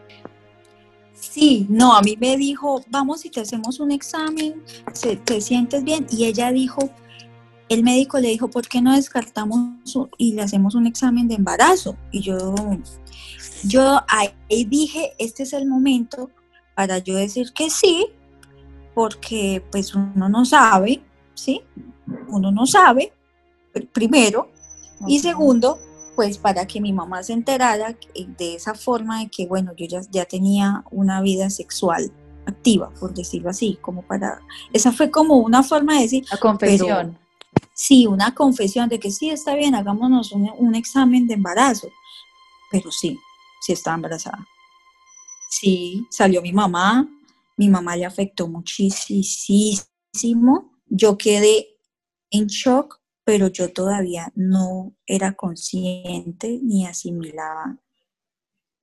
[1.13, 4.63] Sí, no, a mí me dijo, vamos y te hacemos un examen,
[5.23, 6.07] te sientes bien.
[6.09, 6.89] Y ella dijo,
[7.69, 11.95] el médico le dijo, ¿por qué no descartamos y le hacemos un examen de embarazo?
[12.11, 12.53] Y yo,
[13.63, 16.29] yo ahí dije, este es el momento
[16.75, 18.07] para yo decir que sí,
[18.93, 21.01] porque pues uno no sabe,
[21.33, 21.61] ¿sí?
[22.27, 23.13] Uno no sabe,
[23.91, 24.49] primero,
[25.07, 25.79] y segundo,
[26.15, 30.01] pues para que mi mamá se enterara de esa forma de que, bueno, yo ya,
[30.11, 32.11] ya tenía una vida sexual
[32.45, 34.39] activa, por decirlo así, como para,
[34.71, 36.25] esa fue como una forma de decir.
[36.31, 37.17] La confesión.
[37.73, 41.89] sí, una confesión de que sí, está bien, hagámonos un, un examen de embarazo,
[42.71, 43.19] pero sí,
[43.65, 44.45] si estaba embarazada.
[45.49, 47.09] Sí, salió mi mamá,
[47.57, 49.23] mi mamá le afectó muchísimo,
[50.85, 51.79] yo quedé
[52.29, 57.81] en shock, pero yo todavía no era consciente ni asimilaba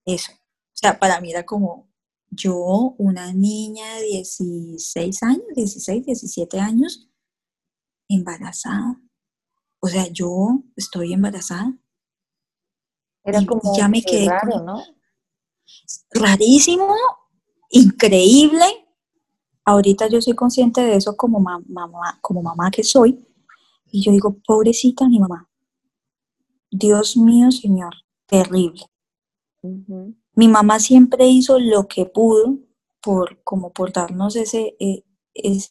[0.04, 0.32] eso.
[0.32, 1.92] O sea, para mí era como
[2.30, 7.08] yo, una niña de 16 años, 16, 17 años,
[8.08, 9.00] embarazada.
[9.80, 11.78] O sea, yo estoy embarazada.
[13.24, 14.82] Era como ya me quedé raro, ¿no?
[16.10, 16.94] Rarísimo,
[17.70, 18.64] increíble.
[19.64, 23.24] Ahorita yo soy consciente de eso como mamá, como mamá que soy.
[23.90, 25.48] Y yo digo, pobrecita mi mamá.
[26.70, 27.94] Dios mío, Señor,
[28.26, 28.82] terrible.
[30.34, 32.58] Mi mamá siempre hizo lo que pudo
[33.00, 35.04] por, como por darnos ese, eh,
[35.34, 35.70] ese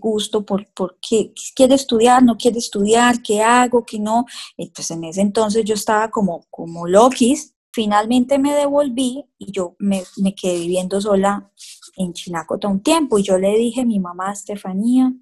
[0.00, 0.66] gusto por,
[1.00, 4.26] qué quiere estudiar, no quiere estudiar, qué hago, qué no.
[4.56, 7.54] Entonces en ese entonces yo estaba como, como loquis.
[7.72, 11.50] Finalmente me devolví y yo me, me quedé viviendo sola
[11.96, 13.18] en Chinaco todo un tiempo.
[13.18, 15.12] Y yo le dije a mi mamá, Estefanía,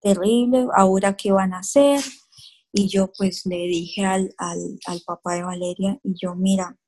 [0.00, 2.00] terrible, ahora qué van a hacer.
[2.72, 6.78] Y yo pues le dije al, al, al papá de Valeria, y yo, mira,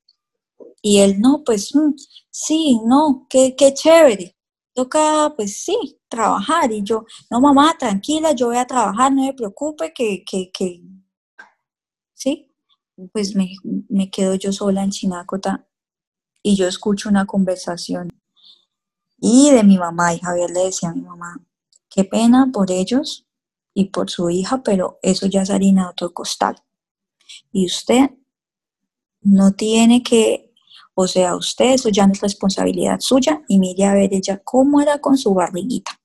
[0.81, 1.93] y él, no, pues mm,
[2.31, 4.35] sí, no, qué, qué chévere
[4.75, 6.71] toca, pues sí, trabajar.
[6.71, 10.81] Y yo, no, mamá, tranquila, yo voy a trabajar, no me preocupe, que, que, que,
[12.13, 12.51] sí.
[13.11, 13.49] pues me,
[13.89, 15.67] me quedo yo sola en Chinácota
[16.41, 18.09] y yo escucho una conversación
[19.19, 21.39] y de mi mamá y Javier le decía a mi mamá,
[21.89, 23.25] qué pena por ellos
[23.73, 26.55] y por su hija, pero eso ya es harina de otro costal.
[27.51, 28.11] Y usted
[29.21, 30.53] no tiene que,
[30.93, 34.81] o sea, usted eso ya no es responsabilidad suya y mire a ver ella cómo
[34.81, 35.99] era con su barriguita.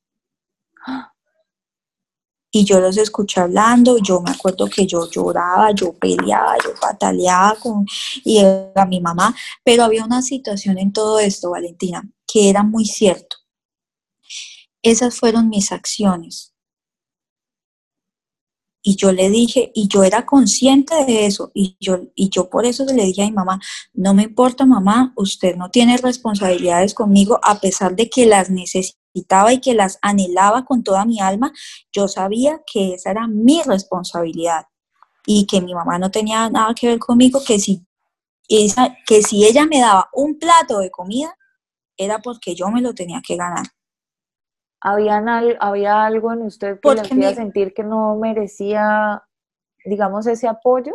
[2.53, 7.55] Y yo los escuché hablando, yo me acuerdo que yo lloraba, yo peleaba, yo pataleaba
[7.61, 7.87] con,
[8.25, 12.87] y era mi mamá, pero había una situación en todo esto, Valentina, que era muy
[12.87, 13.37] cierto.
[14.83, 16.53] Esas fueron mis acciones.
[18.83, 22.64] Y yo le dije, y yo era consciente de eso, y yo, y yo por
[22.64, 23.61] eso le dije a mi mamá,
[23.93, 28.49] no me importa mamá, usted no tiene responsabilidades conmigo, a pesar de que las
[29.14, 31.53] necesitaba y que las anhelaba con toda mi alma,
[31.92, 34.66] yo sabía que esa era mi responsabilidad
[35.27, 37.87] y que mi mamá no tenía nada que ver conmigo, que si,
[38.49, 41.37] esa, que si ella me daba un plato de comida,
[41.96, 43.66] era porque yo me lo tenía que ganar.
[44.83, 49.23] ¿Habían ¿Había algo en usted que le hacía sentir que no merecía,
[49.85, 50.94] digamos, ese apoyo?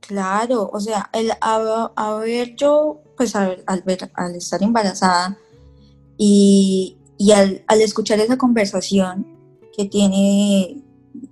[0.00, 5.38] Claro, o sea, el, a, ver, yo, pues al, ver, al estar embarazada
[6.16, 6.96] y,
[7.34, 9.26] al, al escuchar esa conversación
[9.76, 10.82] que tiene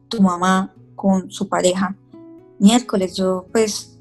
[0.08, 1.96] tu mamá con su pareja,
[2.58, 3.98] miércoles, yo pues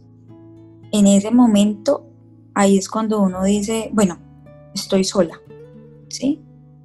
[0.92, 2.06] en ese momento,
[2.54, 4.20] ahí es cuando uno dice, bueno,
[4.76, 5.40] estoy sola,
[6.10, 6.40] ¿sí?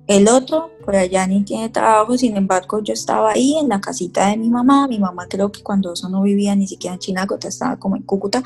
[0.09, 4.29] El otro, por allá ni tiene trabajo, sin embargo, yo estaba ahí en la casita
[4.31, 4.88] de mi mamá.
[4.88, 8.05] Mi mamá creo que cuando eso no vivía ni siquiera en Chinagota, estaba como en
[8.05, 8.42] Cúcuta,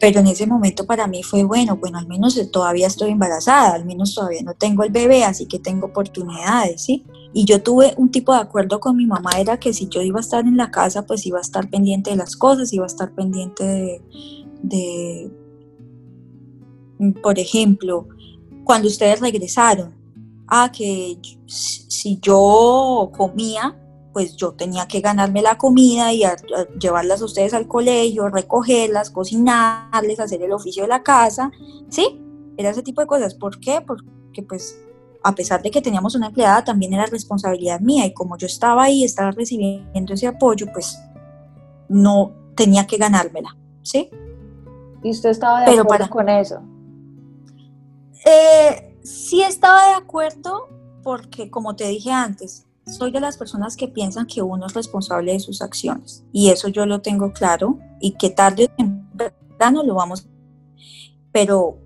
[0.00, 3.84] pero en ese momento para mí fue bueno, bueno, al menos todavía estoy embarazada, al
[3.84, 7.04] menos todavía no tengo el bebé, así que tengo oportunidades, ¿sí?
[7.32, 10.18] Y yo tuve un tipo de acuerdo con mi mamá, era que si yo iba
[10.18, 12.88] a estar en la casa, pues iba a estar pendiente de las cosas, iba a
[12.88, 14.02] estar pendiente
[14.62, 15.30] de
[17.22, 18.08] por ejemplo,
[18.64, 19.94] cuando ustedes regresaron,
[20.48, 23.76] a que si yo comía,
[24.12, 26.22] pues yo tenía que ganarme la comida y
[26.80, 31.50] llevarlas a ustedes al colegio, recogerlas, cocinarles, hacer el oficio de la casa,
[31.90, 32.20] ¿sí?
[32.56, 33.34] Era ese tipo de cosas.
[33.34, 33.82] ¿Por qué?
[33.86, 34.78] Porque pues
[35.22, 38.84] a pesar de que teníamos una empleada, también era responsabilidad mía y como yo estaba
[38.84, 40.98] ahí, estaba recibiendo ese apoyo, pues
[41.88, 44.08] no tenía que ganármela, ¿sí?
[45.02, 46.62] ¿Y usted estaba de acuerdo con eso?
[48.24, 50.68] Eh, sí estaba de acuerdo
[51.02, 55.32] porque, como te dije antes, soy de las personas que piensan que uno es responsable
[55.32, 56.24] de sus acciones.
[56.32, 60.28] Y eso yo lo tengo claro y que tarde o temprano lo vamos.
[61.32, 61.78] Pero,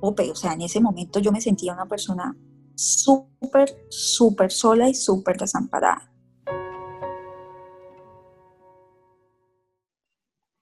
[0.00, 2.36] o sea, en ese momento yo me sentía una persona
[2.76, 6.12] súper, súper sola y súper desamparada.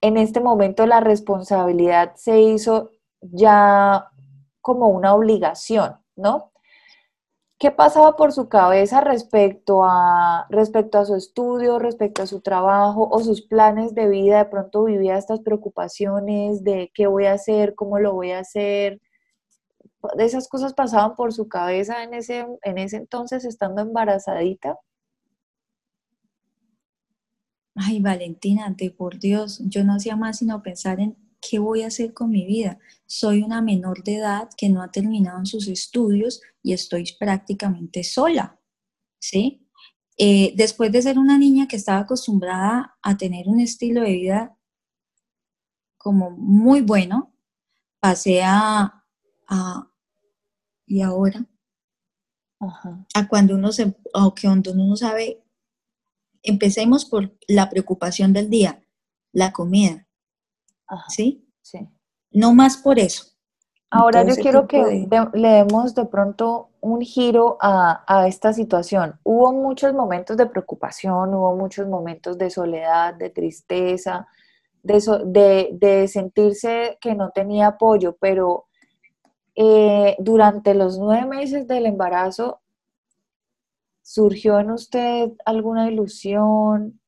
[0.01, 4.11] En este momento la responsabilidad se hizo ya
[4.63, 6.53] como una obligación, ¿no?
[7.59, 13.09] ¿Qué pasaba por su cabeza respecto a, respecto a su estudio, respecto a su trabajo
[13.11, 14.39] o sus planes de vida?
[14.39, 19.01] De pronto vivía estas preocupaciones de qué voy a hacer, cómo lo voy a hacer.
[20.19, 24.79] Esas cosas pasaban por su cabeza en ese, en ese entonces, estando embarazadita.
[27.75, 31.17] Ay, Valentina, de por Dios, yo no hacía más sino pensar en
[31.49, 32.79] ¿qué voy a hacer con mi vida?
[33.07, 38.59] Soy una menor de edad que no ha terminado sus estudios y estoy prácticamente sola,
[39.19, 39.67] ¿sí?
[40.19, 44.57] Eh, después de ser una niña que estaba acostumbrada a tener un estilo de vida
[45.99, 47.35] como muy bueno,
[48.01, 49.05] pasé a,
[50.87, 51.45] y ahora,
[53.15, 55.43] a cuando uno se, o que cuando uno no sabe,
[56.43, 58.83] empecemos por la preocupación del día,
[59.33, 60.06] la comida.
[61.09, 61.49] ¿Sí?
[61.63, 61.89] Sí.
[62.31, 63.37] No más por eso.
[63.91, 69.19] Ahora yo quiero que le demos de pronto un giro a, esta situación.
[69.23, 74.27] Hubo muchos momentos de preocupación, hubo muchos momentos de soledad, de tristeza,
[74.83, 78.67] de, de, sentirse que no tenía apoyo, pero
[79.55, 82.61] eh, durante los nueve meses del embarazo,
[84.03, 87.01] ¿surgió en usted alguna ilusión,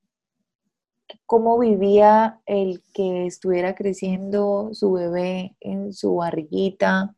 [1.27, 7.15] cómo vivía el que estuviera creciendo su bebé en su barriguita,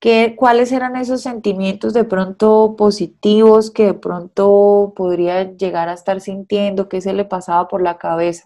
[0.00, 6.20] ¿Qué, cuáles eran esos sentimientos de pronto positivos que de pronto podría llegar a estar
[6.20, 8.44] sintiendo, qué se le pasaba por la cabeza.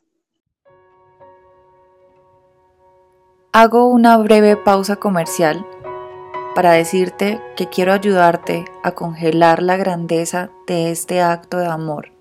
[3.52, 5.66] Hago una breve pausa comercial
[6.54, 12.17] para decirte que quiero ayudarte a congelar la grandeza de este acto de amor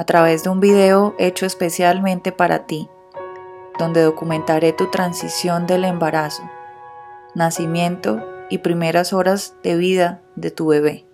[0.00, 2.88] a través de un video hecho especialmente para ti,
[3.78, 6.42] donde documentaré tu transición del embarazo,
[7.34, 11.04] nacimiento y primeras horas de vida de tu bebé.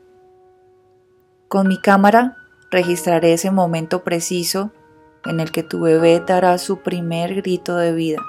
[1.49, 2.37] Con mi cámara
[2.70, 4.70] registraré ese momento preciso
[5.25, 8.22] en el que tu bebé dará su primer grito de vida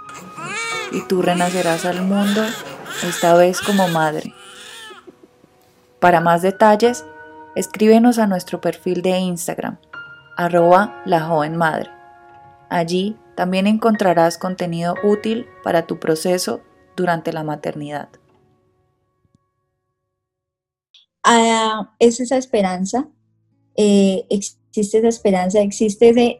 [0.91, 2.43] y tú renacerás al mundo,
[3.07, 4.33] esta vez como madre.
[5.99, 7.05] Para más detalles,
[7.53, 9.77] escríbenos a nuestro perfil de Instagram,
[10.37, 11.89] arroba la joven madre.
[12.69, 16.61] Allí también encontrarás contenido útil para tu proceso
[16.95, 18.09] durante la maternidad.
[21.23, 23.09] Ah, es esa esperanza,
[23.75, 26.39] eh, existe esa esperanza, existe ese,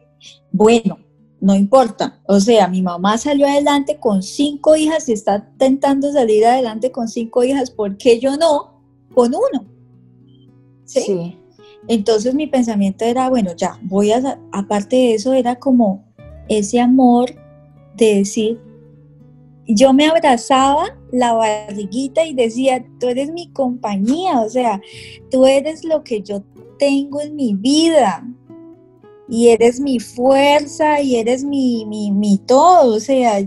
[0.50, 0.98] bueno,
[1.40, 2.20] no importa.
[2.26, 7.06] O sea, mi mamá salió adelante con cinco hijas y está intentando salir adelante con
[7.06, 8.80] cinco hijas, ¿por qué yo no?
[9.14, 9.66] Con uno.
[10.84, 11.37] ¿Sí?
[11.88, 16.04] Entonces mi pensamiento era, bueno, ya, voy a, aparte de eso, era como
[16.48, 17.30] ese amor
[17.96, 18.60] de decir,
[19.66, 24.80] yo me abrazaba la barriguita y decía, tú eres mi compañía, o sea,
[25.30, 26.42] tú eres lo que yo
[26.78, 28.24] tengo en mi vida,
[29.28, 33.46] y eres mi fuerza y eres mi, mi, todo, o sea,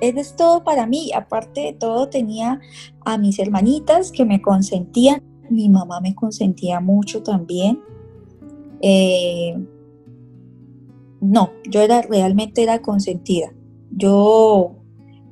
[0.00, 1.10] eres todo para mí.
[1.14, 2.60] Aparte de todo, tenía
[3.04, 7.80] a mis hermanitas que me consentían, mi mamá me consentía mucho también.
[8.80, 9.56] Eh,
[11.20, 13.52] no, yo era realmente era consentida.
[13.90, 14.76] Yo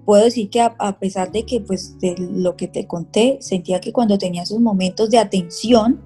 [0.05, 3.93] puedo decir que a, pesar de que pues de lo que te conté, sentía que
[3.93, 6.01] cuando tenía esos momentos de atención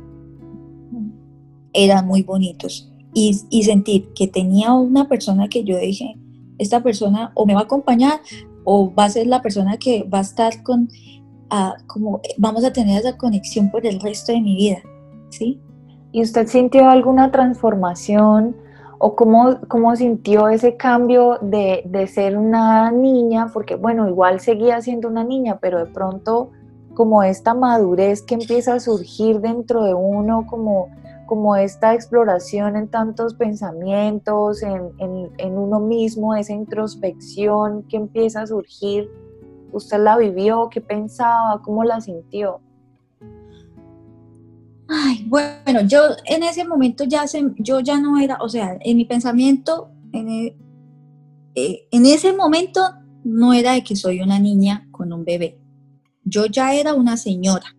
[1.72, 6.16] eran muy bonitos y, sentir que tenía una persona que yo dije,
[6.58, 8.20] esta persona o me va a acompañar
[8.64, 10.88] o va a ser la persona que va a estar con,
[11.86, 14.78] como vamos a tener esa conexión por el resto de mi vida,
[15.30, 15.60] ¿sí?
[16.12, 18.56] ¿Y usted sintió alguna transformación
[18.98, 23.50] o cómo, cómo sintió ese cambio de, de, ser una niña?
[23.52, 26.50] Porque bueno, igual seguía siendo una niña, pero de pronto
[26.94, 30.88] como esta madurez que empieza a surgir dentro de uno, como
[31.30, 39.08] como esta exploración en tantos pensamientos, en, uno mismo, esa introspección que empieza a surgir.
[39.72, 40.68] ¿Usted la vivió?
[40.70, 41.60] ¿Qué pensaba?
[41.62, 42.60] ¿Cómo la sintió?
[44.88, 48.96] Ay, bueno, yo en ese momento ya se, yo ya no era, o sea, en
[48.96, 50.56] mi pensamiento, en, e,
[51.54, 52.80] eh, en ese momento
[53.22, 55.60] no era de que soy una niña con un bebé.
[56.24, 57.76] Yo ya era una señora.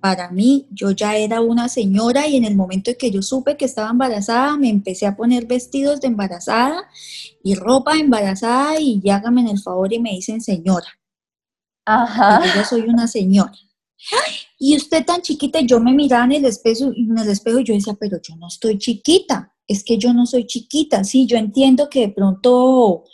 [0.00, 3.56] Para mí, yo ya era una señora y en el momento en que yo supe
[3.56, 6.88] que estaba embarazada, me empecé a poner vestidos de embarazada
[7.42, 10.88] y ropa de embarazada y hágame en el favor y me dicen señora.
[11.84, 12.42] Ajá.
[12.54, 13.52] yo soy una señora.
[14.58, 17.74] Y usted tan chiquita, yo me miraba en el espejo, en el espejo y yo
[17.74, 21.04] decía, pero yo no estoy chiquita, es que yo no soy chiquita.
[21.04, 23.04] Sí, yo entiendo que de pronto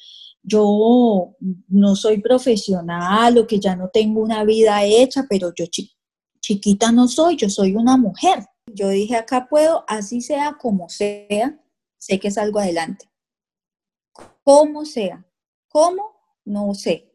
[0.43, 1.37] yo
[1.69, 5.67] no soy profesional o que ya no tengo una vida hecha, pero yo
[6.51, 8.45] chiquita no soy, yo soy una mujer.
[8.67, 11.61] Yo dije, acá puedo, así sea como sea,
[11.97, 13.09] sé que salgo adelante.
[14.43, 15.25] Como sea.
[15.69, 16.11] ¿Cómo?
[16.45, 17.13] No sé,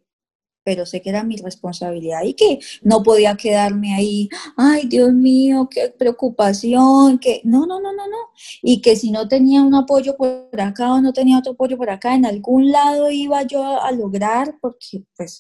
[0.64, 5.68] pero sé que era mi responsabilidad y que no podía quedarme ahí, ay Dios mío,
[5.70, 8.30] qué preocupación, que no, no, no, no, no.
[8.62, 11.90] Y que si no tenía un apoyo por acá o no tenía otro apoyo por
[11.90, 15.38] acá, en algún lado iba yo a, lograr, porque pues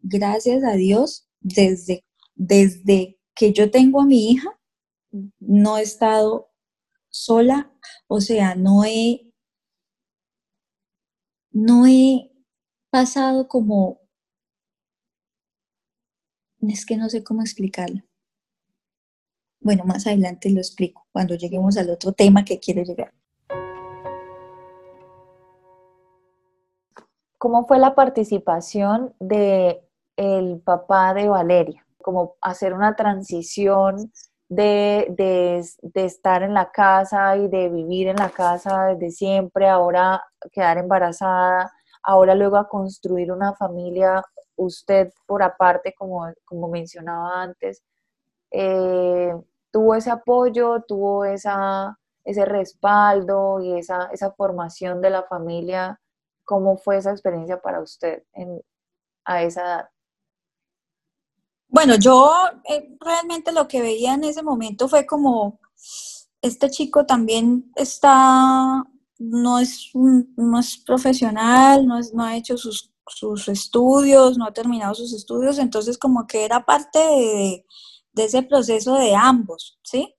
[0.00, 4.50] gracias a Dios, desde, desde que yo tengo a mi hija,
[5.38, 6.50] no he estado
[7.08, 7.72] sola,
[8.08, 9.32] o sea, no he,
[11.52, 12.32] no he
[12.90, 14.00] pasado como,
[16.62, 18.02] es que no sé cómo explicarlo.
[19.60, 23.14] Bueno, más adelante lo explico cuando lleguemos al otro tema que quiero llegar.
[27.38, 29.80] ¿Cómo fue la participación de
[30.16, 31.87] el papá de Valeria?
[32.08, 34.10] Como hacer una transición
[34.48, 40.78] de, estar en la casa y de vivir en la casa desde siempre, ahora quedar
[40.78, 41.70] embarazada,
[42.02, 44.24] ahora luego a construir una familia,
[44.56, 47.82] usted por aparte, como, como mencionaba antes,
[48.52, 49.34] eh,
[49.70, 56.00] tuvo ese apoyo, tuvo esa, ese respaldo y esa, esa formación de la familia.
[56.46, 58.22] ¿Cómo fue esa experiencia para usted
[59.26, 59.88] a esa edad?
[61.78, 62.28] Bueno, yo
[62.68, 65.60] eh, realmente lo que veía en ese momento fue como,
[66.42, 68.82] este chico también está,
[69.18, 74.52] no es, no es profesional, no, es, no ha hecho sus, sus estudios, no ha
[74.52, 77.64] terminado sus estudios, entonces como que era parte de,
[78.16, 80.12] ese proceso de ambos, ¿sí?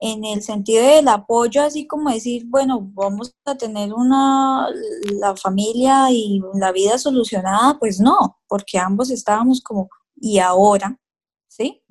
[0.00, 4.66] en el sentido del apoyo, así como decir, bueno, vamos a tener una,
[5.12, 10.98] la familia y la vida solucionada, pues no, porque ambos estábamos como, ¿y ahora?
[11.54, 11.84] ¿Sí?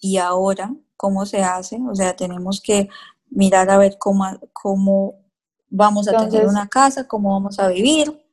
[0.00, 1.78] ¿Y ahora cómo se hace?
[1.88, 2.88] O sea, tenemos que
[3.30, 5.20] mirar a ver cómo, cómo
[5.68, 8.26] vamos a tener una casa, cómo vamos a vivir.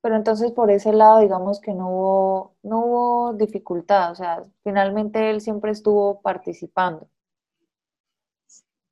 [0.00, 5.30] Pero entonces por ese lado, digamos que no hubo, no hubo dificultad, o sea, finalmente
[5.30, 7.08] él siempre estuvo participando.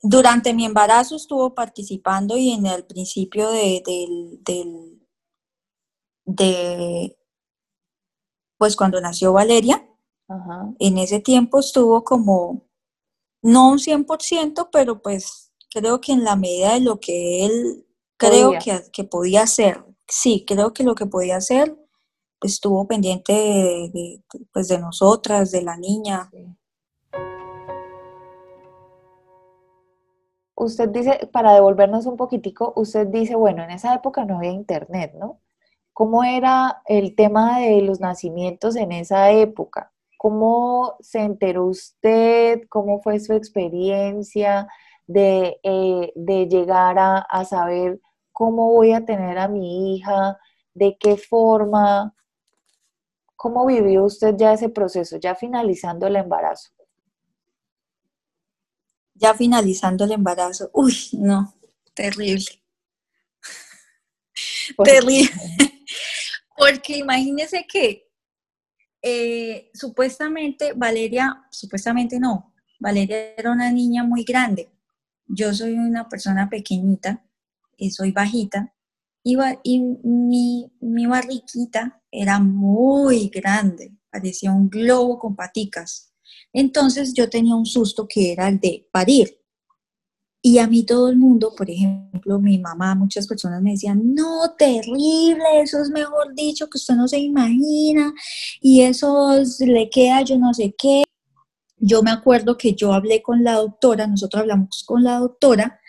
[0.01, 3.83] Durante mi embarazo estuvo participando y en el principio de,
[4.45, 5.01] del,
[6.27, 7.17] de,
[8.65, 9.87] pues cuando nació Valeria,
[10.79, 12.63] en ese tiempo estuvo como,
[13.43, 17.87] no un 100%, pero pues creo que en la medida de lo que él
[18.17, 19.85] creo que, que, podía hacer.
[20.09, 21.77] Sí, creo que lo que podía hacer
[22.41, 26.31] estuvo pendiente de, pues de nosotras, de la niña.
[30.55, 35.13] Usted dice, para devolvernos un poquitico, usted dice, bueno, en esa época no había internet,
[35.21, 35.44] ¿no?
[35.95, 39.91] ¿Cómo era el tema de los nacimientos en esa época?
[40.19, 42.63] ¿Cómo se enteró usted?
[42.69, 44.69] ¿Cómo fue su experiencia?
[45.07, 48.01] Eh, de, llegar a, saber
[48.33, 50.39] cómo voy a tener a mi hija,
[50.73, 52.15] de qué forma,
[53.37, 56.71] cómo vivió usted ya ese proceso, ya finalizando el embarazo.
[59.15, 61.55] Ya finalizando el embarazo, uy, no,
[61.95, 62.45] terrible.
[64.83, 65.31] terrible.
[66.57, 68.09] Porque imagínese que
[69.03, 74.75] eh, supuestamente Valeria, supuestamente no, Valeria era una niña muy grande
[75.27, 77.25] yo soy una persona pequeñita,
[77.77, 78.73] y soy bajita,
[79.23, 86.13] y, y mi, mi barriquita era muy grande, parecía un globo con paticas.
[86.53, 89.41] Entonces yo tenía un susto que era el de parir.
[90.47, 94.55] Y a mí todo el mundo, por ejemplo, mi mamá, muchas personas me decían, no,
[94.59, 98.13] terrible, eso es mejor dicho que usted no se imagina,
[98.61, 101.05] y eso le queda yo no sé qué
[101.85, 105.81] yo me acuerdo que yo hablé con la doctora, nosotros hablamos con la doctora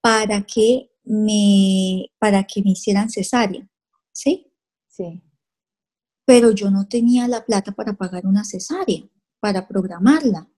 [0.00, 3.68] para que me, para que me hicieran cesárea,
[4.12, 4.52] ¿sí?
[4.88, 5.22] Sí.
[6.24, 9.02] Pero yo no tenía la plata para pagar una cesárea,
[9.40, 10.48] para programarla.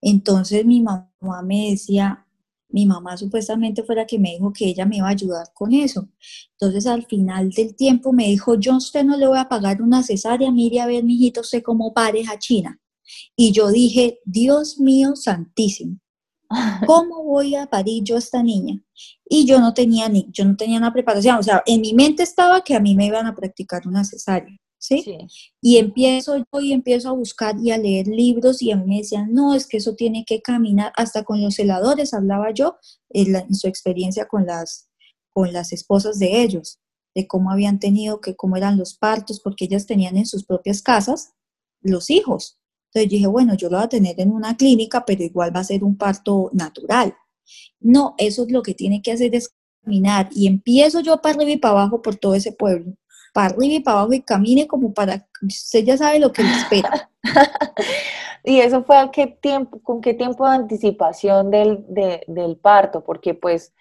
[0.00, 1.10] Entonces mi mamá
[1.44, 2.23] me decía,
[2.74, 5.72] mi mamá supuestamente fue la que me dijo que ella me iba a ayudar con
[5.72, 6.08] eso.
[6.58, 9.80] Entonces al final del tiempo me dijo, yo a usted no le voy a pagar
[9.80, 12.80] una cesárea, mire a ver, mijito, usted cómo pareja china.
[13.36, 16.00] Y yo dije, Dios mío santísimo,
[16.86, 18.82] ¿cómo voy a parir yo a esta niña?
[19.24, 22.24] Y yo no tenía ni, yo no tenía una preparación, o sea, en mi mente
[22.24, 24.58] estaba que a mí me iban a practicar una cesárea.
[24.84, 25.02] ¿Sí?
[25.62, 28.98] Y empiezo yo y empiezo a buscar y a leer libros y a mí me
[28.98, 32.76] decían, no, es que eso tiene que caminar, hasta con los celadores hablaba yo
[33.08, 34.90] en, en su experiencia con las,
[35.32, 36.80] con las esposas de ellos,
[37.14, 40.82] de cómo habían tenido, que cómo eran los partos, porque ellas tenían en sus propias
[40.82, 41.32] casas
[41.80, 42.58] los hijos.
[42.92, 45.64] Entonces dije, bueno, yo lo voy a tener en una clínica, pero igual va a
[45.64, 47.14] ser un parto natural.
[47.80, 49.50] No, eso es lo que tiene que hacer es
[49.82, 50.28] caminar.
[50.34, 52.94] Y empiezo yo para arriba y para abajo por todo ese pueblo.
[53.34, 56.52] Para arriba y para abajo y camine como para, usted ya sabe lo que le
[56.52, 57.10] espera.
[58.44, 63.02] ¿Y eso fue a qué tiempo, con qué tiempo de anticipación del, del parto?
[63.04, 63.74] Porque pues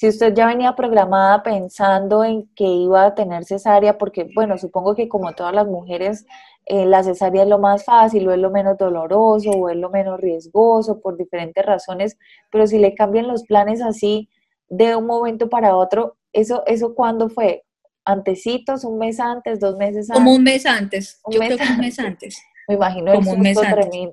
[0.00, 4.94] si usted ya venía programada pensando en que iba a tener cesárea, porque bueno, supongo
[4.94, 6.26] que como todas las mujeres
[6.66, 9.90] eh, la cesárea es lo más fácil o es lo menos doloroso o es lo
[9.90, 12.16] menos riesgoso por diferentes razones,
[12.50, 14.28] pero si le cambian los planes así
[14.68, 17.64] de un momento para otro, ¿eso, eso cuándo fue?
[18.04, 18.84] ¿Antecitos?
[18.84, 19.60] ¿Un mes antes?
[19.60, 20.14] ¿Dos meses antes?
[20.14, 22.42] Como un mes antes, yo creo que un mes antes.
[22.68, 23.68] Me imagino Como el susto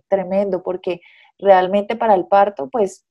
[0.09, 1.01] tremendo, porque
[1.37, 3.05] realmente para el parto, pues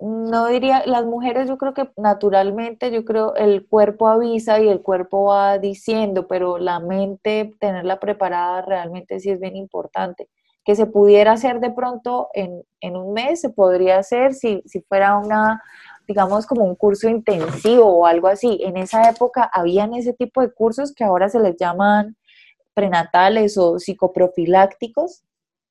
[0.00, 4.82] no diría, las mujeres yo creo que naturalmente, yo creo el cuerpo avisa y el
[4.82, 10.28] cuerpo va diciendo, pero la mente, tenerla preparada realmente sí es bien importante.
[10.64, 12.64] Que se pudiera hacer de pronto en,
[12.96, 15.62] un mes, se podría hacer si, si fuera una,
[16.06, 18.58] digamos, como un curso intensivo o algo así.
[18.62, 22.16] En esa época habían ese tipo de cursos que ahora se les llaman
[22.74, 25.24] prenatales o psicoprofilácticos,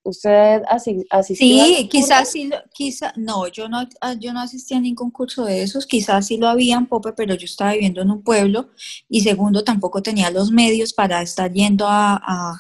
[0.06, 0.64] ¿Usted
[1.10, 1.48] asistió?
[1.48, 5.64] Sí, quizás sí, quizás, no, yo no, ah, yo no asistí a ningún curso de
[5.64, 8.70] esos, quizás sí lo habían, Pope, pero yo estaba viviendo en un pueblo
[9.08, 12.60] y segundo, tampoco tenía los medios para estar yendo a,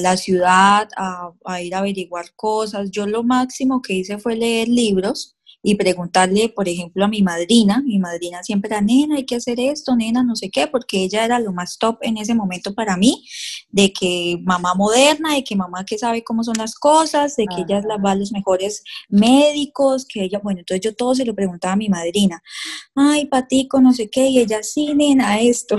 [0.00, 2.90] la ciudad, a, ir a averiguar cosas.
[2.90, 5.35] Yo lo máximo que hice fue leer libros
[5.66, 9.58] y preguntarle, por ejemplo, a mi madrina, mi madrina siempre era, nena, hay que hacer
[9.58, 12.96] esto, nena, no sé qué, porque ella era lo más top en ese momento para
[12.96, 13.24] mí,
[13.70, 17.62] de que mamá moderna, de que mamá que sabe cómo son las cosas, de que
[17.62, 21.72] ella va a los mejores médicos, que ella, bueno, entonces yo todo se lo preguntaba
[21.72, 22.40] a mi madrina,
[22.94, 25.78] ay, patico, no sé qué, y ella, sí, nena, esto.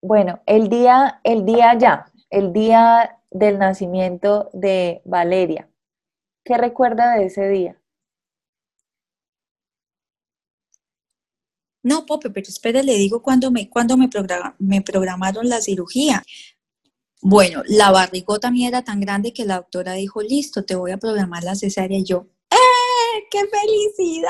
[0.00, 5.68] Bueno, el día, el día ya, el día del nacimiento de Valeria.
[6.44, 7.78] ¿Qué recuerda de ese día?
[11.84, 14.08] No, Pope, pero espere, le digo cuando me, cuando me
[14.82, 16.22] programaron la cirugía.
[17.20, 20.98] Bueno, la barrigota mía era tan grande que la doctora dijo, listo, te voy a
[20.98, 21.98] programar la cesárea.
[21.98, 23.24] Y yo, ¡eh!
[23.30, 24.28] ¡Qué felicidad!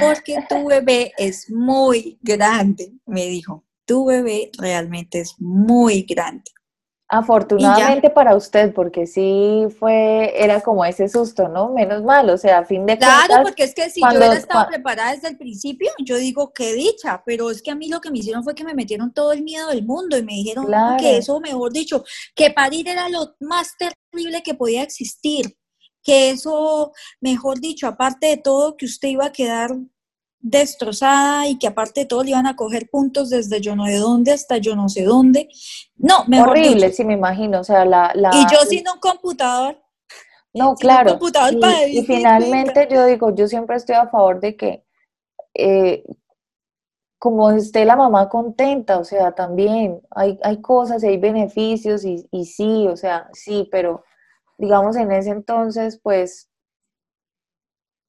[0.00, 3.64] Porque tu bebé es muy grande, me dijo.
[3.86, 6.50] Tu bebé realmente es muy grande.
[7.06, 11.70] Afortunadamente para usted, porque sí fue, era como ese susto, ¿no?
[11.70, 13.26] Menos mal, o sea, a fin de cuentas.
[13.26, 16.72] Claro, porque es que si yo hubiera estado preparada desde el principio, yo digo, qué
[16.72, 19.32] dicha, pero es que a mí lo que me hicieron fue que me metieron todo
[19.32, 20.66] el miedo del mundo y me dijeron
[20.98, 25.58] que eso, mejor dicho, que parir era lo más terrible que podía existir,
[26.02, 29.76] que eso, mejor dicho, aparte de todo, que usted iba a quedar
[30.44, 33.96] destrozada y que aparte de todo le iban a coger puntos desde yo no de
[33.96, 35.48] dónde hasta yo no sé dónde.
[35.96, 38.12] No, mejor Horrible, sí me imagino, o sea, la...
[38.14, 39.80] la y yo sin un computador.
[40.52, 41.18] No, claro.
[41.88, 44.84] y, finalmente yo digo, yo siempre estoy a favor de que
[45.54, 46.04] eh,
[47.18, 52.28] como esté la mamá contenta, o sea, también hay, hay cosas y hay beneficios y,
[52.30, 54.04] y sí, o sea, sí, pero
[54.58, 56.50] digamos en ese entonces, pues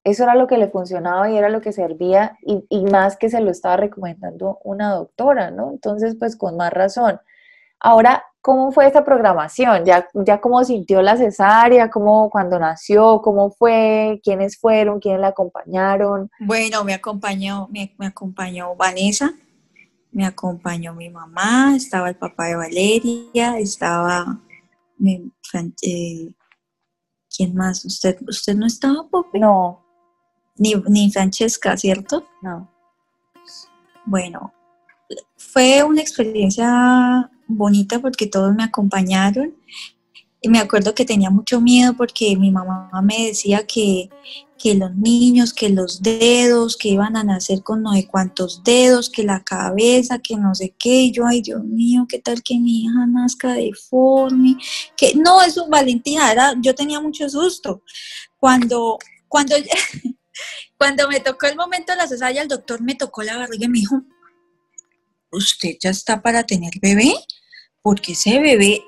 [0.06, 3.40] eso era lo que le funcionaba y era lo que servía y, más que se
[3.40, 5.72] lo estaba recomendando una doctora, ¿no?
[5.72, 7.20] Entonces, pues con más razón.
[7.80, 9.84] Ahora, ¿cómo fue esta programación?
[9.84, 11.90] ¿Ya, ya cómo sintió la cesárea?
[11.90, 13.20] ¿Cómo cuando nació?
[13.20, 14.20] ¿Cómo fue?
[14.22, 15.00] ¿Quiénes fueron?
[15.00, 16.30] ¿Quiénes la acompañaron?
[16.38, 19.32] Bueno, me acompañó, me, acompañó Vanessa,
[20.12, 24.38] me acompañó mi mamá, estaba el papá de Valeria, estaba
[25.04, 26.32] eh,
[27.36, 27.84] ¿quién más?
[27.84, 29.40] ¿Usted, usted no estaba, Pope?
[29.40, 29.85] No,
[30.58, 32.26] ni, Francesca, ¿cierto?
[32.42, 32.70] No.
[34.04, 34.52] Bueno,
[35.36, 39.54] fue una experiencia bonita porque todos me acompañaron.
[40.40, 44.10] Y me acuerdo que tenía mucho miedo porque mi mamá me decía que,
[44.58, 49.10] que los niños, que los dedos, que iban a nacer con no sé cuántos dedos,
[49.10, 51.04] que la cabeza, que no sé qué.
[51.04, 54.56] Y yo, ay Dios mío, ¿qué tal que mi hija nazca deforme?
[54.96, 57.82] Que no, eso, Valentina, era, yo tenía mucho susto.
[58.38, 58.98] Cuando,
[59.28, 59.56] cuando
[60.76, 63.68] Cuando me tocó el momento de la cesárea, el doctor me tocó la barriga y
[63.68, 64.02] me dijo,
[65.30, 67.14] ¿usted ya está para tener bebé?
[67.82, 68.84] Porque ese bebé,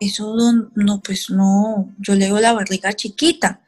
[0.00, 0.34] eso
[0.74, 3.64] no, pues no, yo le la barriga chiquita.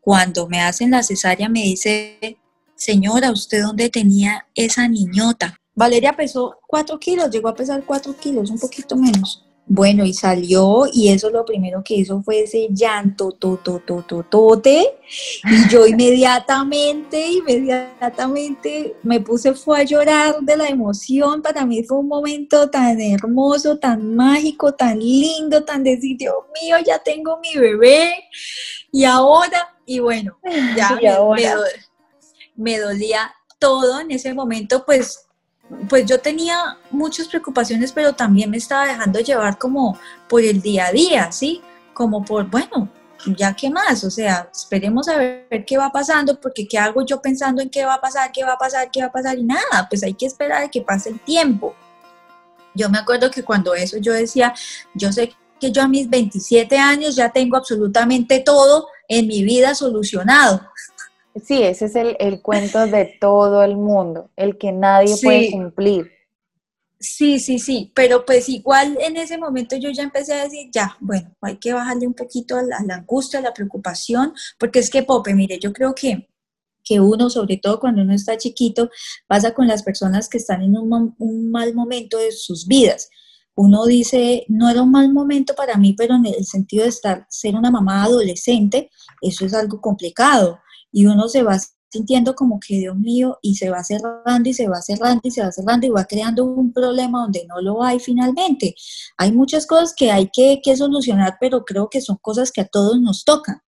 [0.00, 2.38] Cuando me hacen la cesárea me dice,
[2.76, 5.56] señora, ¿usted dónde tenía esa niñota?
[5.74, 9.44] Valeria pesó cuatro kilos, llegó a pesar cuatro kilos, un poquito menos.
[9.66, 14.02] Bueno, y salió y eso lo primero que hizo fue ese llanto, to, to, to,
[14.02, 14.98] to, tote,
[15.44, 21.98] y yo inmediatamente, inmediatamente me puse, fue a llorar de la emoción, para mí fue
[21.98, 27.58] un momento tan hermoso, tan mágico, tan lindo, tan decir, Dios mío, ya tengo mi
[27.58, 28.12] bebé,
[28.92, 30.38] y ahora, y bueno,
[30.76, 30.98] ya
[32.54, 35.24] me dolía todo en ese momento, pues
[35.88, 39.98] pues yo tenía muchas preocupaciones, pero también me estaba dejando llevar como
[40.28, 41.62] por el día a día, ¿sí?
[41.92, 42.88] Como por, bueno,
[43.26, 47.20] ya qué más, o sea, esperemos a ver qué va pasando, porque qué hago yo
[47.20, 49.44] pensando en qué va a pasar, qué va a pasar, qué va a pasar, y
[49.44, 51.74] nada, pues hay que esperar a que pase el tiempo.
[52.74, 54.52] Yo me acuerdo que cuando eso yo decía,
[54.94, 59.74] yo sé que yo a mis 27 años ya tengo absolutamente todo en mi vida
[59.74, 60.60] solucionado.
[61.42, 66.10] Sí, ese es el, cuento de todo el mundo, el que nadie puede cumplir.
[67.00, 70.96] Sí, sí, sí, pero pues igual en ese momento yo ya empecé a decir, ya,
[71.00, 75.02] bueno, hay que bajarle un poquito a la, angustia, a la preocupación, porque es que,
[75.02, 76.28] Pope, mire, yo creo que,
[76.84, 78.88] que uno, sobre todo cuando uno está chiquito,
[79.26, 83.10] pasa con las personas que están en un, un mal momento de sus vidas.
[83.56, 87.26] Uno dice, no era un mal momento para mí, pero en el sentido de estar,
[87.28, 90.60] ser una mamá adolescente, eso es algo complicado
[90.94, 91.58] y uno se va
[91.90, 95.42] sintiendo como que, Dios mío, y se va cerrando y se va cerrando y se
[95.42, 98.76] va cerrando y va creando un problema donde no lo hay finalmente.
[99.16, 103.00] Hay muchas cosas que hay que, solucionar, pero creo que son cosas que a todos
[103.00, 103.60] nos tocan.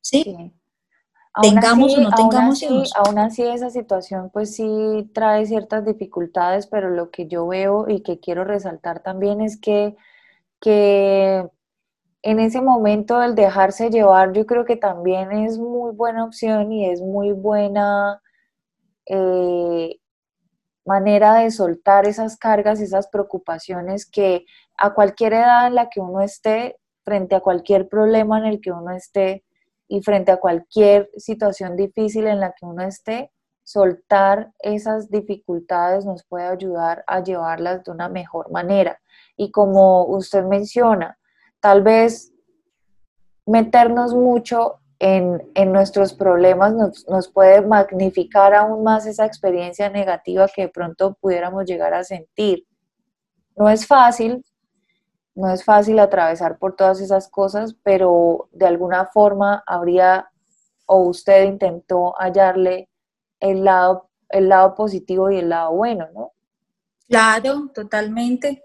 [0.00, 0.24] ¿Sí?
[1.42, 6.66] Tengamos o no tengamos aún así, aún así esa situación pues sí trae ciertas dificultades,
[6.66, 9.96] pero lo que yo veo y que quiero resaltar también es que,
[10.60, 11.46] que
[12.22, 16.88] en ese momento el dejarse llevar yo creo que también es muy buena opción y
[16.88, 18.20] es muy buena
[19.06, 19.96] eh,
[20.84, 24.44] manera de soltar esas cargas, esas preocupaciones que
[24.76, 28.70] a cualquier edad en la que uno esté, frente a cualquier problema en el que
[28.70, 29.44] uno esté
[29.88, 33.32] y frente a cualquier situación difícil en la que uno esté,
[33.64, 39.00] soltar esas dificultades nos puede ayudar a llevarlas de una mejor manera.
[39.36, 41.18] Y como usted menciona,
[41.62, 42.32] tal vez
[43.46, 50.62] meternos mucho en, nuestros problemas nos, nos, puede magnificar aún más esa experiencia negativa que
[50.62, 52.66] de pronto pudiéramos llegar a sentir.
[53.56, 54.44] No es fácil,
[55.34, 60.30] no es fácil atravesar por todas esas cosas, pero de alguna forma habría
[60.86, 62.88] o usted intentó hallarle
[63.40, 66.32] el lado, el lado positivo y el lado bueno, ¿no?
[67.08, 68.64] Claro, totalmente.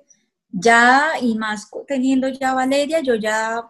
[0.59, 3.61] Ya, y más teniendo ya Valeria, yo ya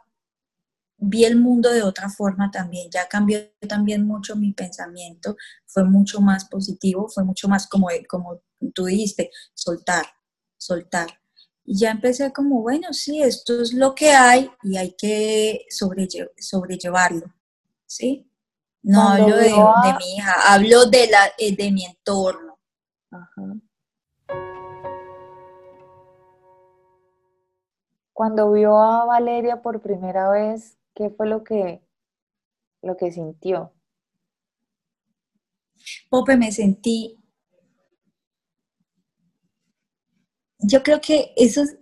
[0.97, 5.35] vi el mundo de otra forma también, ya cambió también mucho mi pensamiento,
[5.65, 8.41] fue mucho más positivo, fue mucho más como, como
[8.73, 10.05] tú dijiste, soltar,
[10.57, 11.07] soltar.
[11.65, 17.33] Y ya empecé como, bueno, sí, esto es lo que hay y hay que sobrellevarlo,
[17.85, 18.31] ¿sí?
[18.81, 22.57] No hablo de, mi hija, hablo de, la, eh, de mi entorno.
[28.18, 31.84] Cuando vio a Valeria por primera vez, ¿qué fue lo que,
[32.82, 33.76] lo que sintió?
[36.09, 37.15] Pope, me sentí.
[40.57, 41.78] Yo creo que eso es,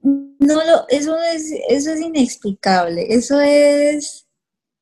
[0.00, 3.06] no lo, eso es, eso es inexplicable.
[3.14, 4.28] Eso es.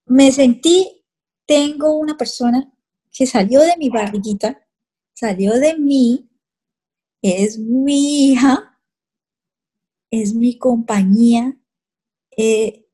[0.06, 1.04] Me sentí
[1.44, 2.72] tengo una persona
[3.12, 4.66] que salió de mi barriguita,
[5.12, 6.30] salió de mí,
[7.20, 8.69] es mi hija,
[10.10, 11.56] es mi compañía,
[12.36, 12.86] eh,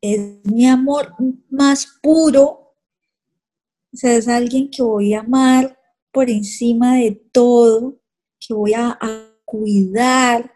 [0.00, 1.14] es mi amor
[1.50, 2.74] más puro,
[3.92, 5.78] o sea, es alguien que voy a amar
[6.12, 8.00] por encima de todo,
[8.38, 8.98] que voy a
[9.44, 10.52] cuidar,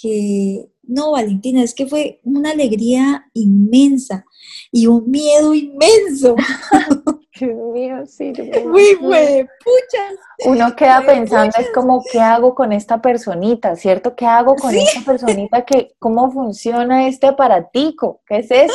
[0.00, 4.24] que no, Valentina, es que fue una alegría inmensa
[4.70, 6.36] y un miedo inmenso.
[7.38, 8.32] Dios mío, sí.
[8.64, 10.14] Uy, puchas.
[10.44, 13.76] Uno queda pensando, es como, ¿qué hago con esta personita?
[13.76, 14.14] ¿Cierto?
[14.14, 15.64] ¿Qué hago con esta personita?
[15.64, 18.22] Que, ¿Cómo funciona este aparatico?
[18.26, 18.74] ¿Qué es esto?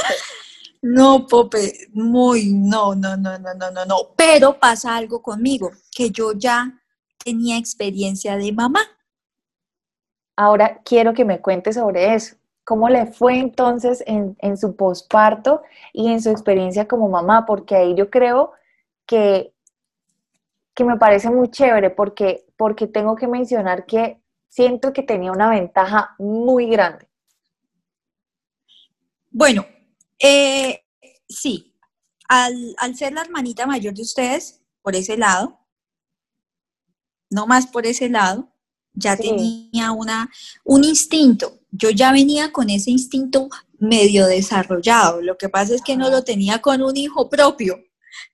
[0.82, 3.95] No, Pope, muy, no, no, no, no, no, no, no.
[4.16, 6.82] Pero pasa algo conmigo, que yo ya
[7.24, 8.82] tenía experiencia de mamá.
[10.36, 12.36] Ahora quiero que me cuente sobre eso.
[12.64, 15.62] ¿Cómo le fue entonces en, su posparto
[15.93, 17.45] y en su experiencia como mamá?
[17.45, 18.53] Porque ahí yo creo
[19.05, 19.53] que,
[20.76, 25.49] que me parece muy chévere porque, porque tengo que mencionar que siento que tenía una
[25.49, 27.07] ventaja muy grande.
[29.32, 29.66] Bueno,
[30.20, 30.84] eh,
[31.28, 31.74] sí,
[32.28, 35.59] al, al, ser la hermanita mayor de ustedes, por ese lado,
[37.30, 38.51] no más por ese lado,
[38.94, 40.30] ya tenía una,
[40.64, 41.60] un instinto.
[41.72, 45.22] Yo ya venía con ese instinto medio desarrollado.
[45.22, 47.80] Lo que pasa es que no lo tenía con un hijo propio.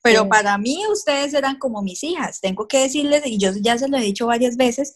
[0.01, 2.41] Pero para mí ustedes eran como mis hijas.
[2.41, 4.93] Tengo que decirles, y yo ya se lo he dicho varias veces,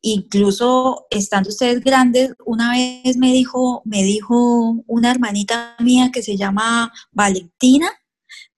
[0.00, 6.36] incluso estando ustedes grandes, una vez me dijo, me dijo una hermanita mía que se
[6.36, 7.90] llama Valentina,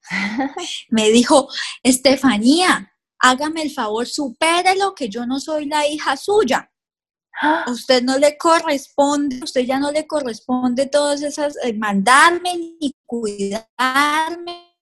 [0.90, 1.48] me dijo,
[1.82, 6.70] Estefanía, hágame el favor, supérelo, que yo no soy la hija suya.
[7.66, 14.76] usted no le corresponde, usted ya no le corresponde todas esas, eh, mandarme ni cuidarme,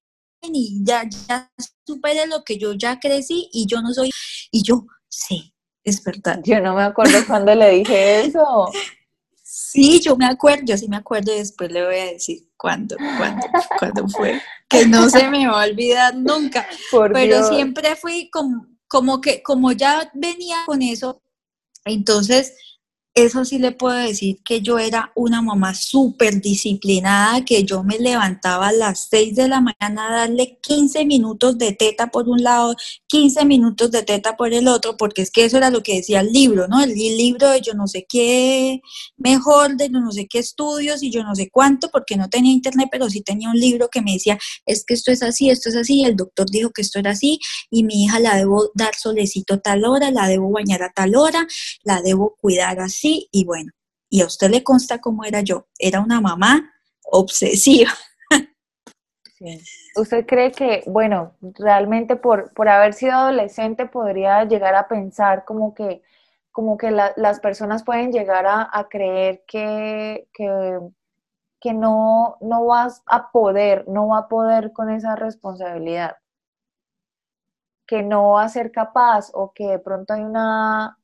[0.48, 1.50] ni ya, ya
[1.86, 4.10] supere lo que yo ya crecí y yo no soy,
[4.50, 6.40] y yo, sí, es verdad.
[6.44, 8.66] Yo no me acuerdo cuando le dije eso.
[9.42, 12.96] Sí, yo me acuerdo, yo sí me acuerdo y después le voy a decir cuándo,
[13.18, 13.46] cuándo,
[13.78, 14.40] cuándo fue,
[14.70, 16.66] que no se me va a olvidar nunca.
[17.12, 21.20] Pero siempre fui como, como que, como ya venía con eso,
[21.84, 22.54] entonces
[23.14, 27.96] eso sí le puedo decir que yo era una mamá súper disciplinada, que yo me
[28.00, 32.42] levantaba a las 6 de la mañana a darle 15 minutos de teta por un
[32.42, 32.74] lado,
[33.06, 36.20] 15 minutos de teta por el otro, porque es que eso era lo que decía
[36.20, 36.82] el libro, ¿no?
[36.82, 38.80] El libro de yo no sé qué
[39.16, 42.52] mejor, de yo no sé qué estudios y yo no sé cuánto, porque no tenía
[42.52, 45.68] internet, pero sí tenía un libro que me decía, es que esto es así, esto
[45.68, 47.38] es así, el doctor dijo que esto era así,
[47.70, 51.46] y mi hija la debo dar solecito tal hora, la debo bañar a tal hora,
[51.84, 53.72] la debo cuidar así y bueno,
[54.08, 57.90] y a usted le consta cómo era yo, era una mamá obsesiva.
[59.96, 65.74] ¿Usted cree que, bueno, realmente por, por haber sido adolescente podría llegar a pensar como
[65.74, 66.02] que
[66.54, 73.88] como que las personas pueden llegar a, creer que, que, no, no vas a poder,
[73.88, 76.16] no va a poder con esa responsabilidad,
[77.88, 80.96] que no va a ser capaz o que de pronto hay una,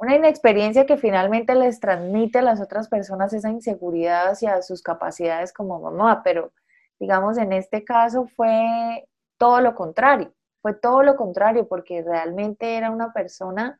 [0.00, 5.52] una inexperiencia que finalmente les transmite a las otras personas esa inseguridad hacia sus capacidades
[5.52, 6.52] como mamá, pero
[6.98, 10.32] digamos en este caso fue todo lo contrario.
[10.62, 13.78] Fue todo lo contrario, porque realmente era una persona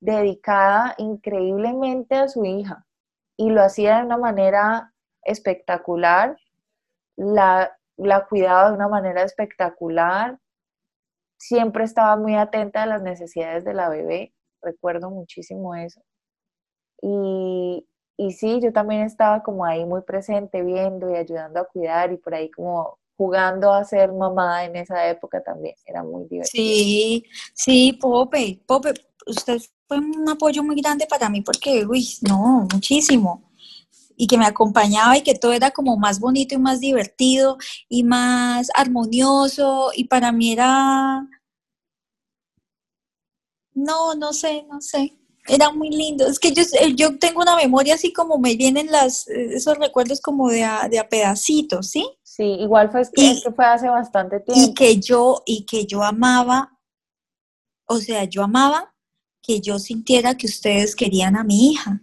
[0.00, 2.86] dedicada increíblemente a su hija
[3.36, 4.92] y lo hacía de una manera
[5.22, 6.38] espectacular,
[7.16, 10.38] la, la cuidaba de una manera espectacular,
[11.38, 14.32] siempre estaba muy atenta a las necesidades de la bebé,
[14.62, 16.00] recuerdo muchísimo eso.
[17.00, 17.86] Y,
[18.16, 22.16] y sí, yo también estaba como ahí muy presente, viendo y ayudando a cuidar y
[22.16, 26.44] por ahí como jugando a ser mamá en esa época también, era muy divertido.
[26.44, 28.94] Sí, sí, Pope, Pope,
[29.26, 33.50] usted fue un apoyo muy grande para mí porque, uy, no, muchísimo.
[34.16, 37.58] Y que me acompañaba y que todo era como más bonito y más divertido
[37.88, 41.26] y más armonioso y para mí era...
[43.74, 46.26] No, no sé, no sé era muy lindo.
[46.26, 49.76] Es que yo, eh, yo tengo una memoria así como me vienen las, eh, esos
[49.78, 52.08] recuerdos como de a, de a pedacitos, ¿sí?
[52.22, 54.62] Sí, igual fue, que fue hace bastante tiempo.
[54.62, 56.78] Y que yo, y que yo amaba,
[57.86, 58.94] o sea, yo amaba
[59.42, 62.00] que yo sintiera que ustedes querían a mi hija.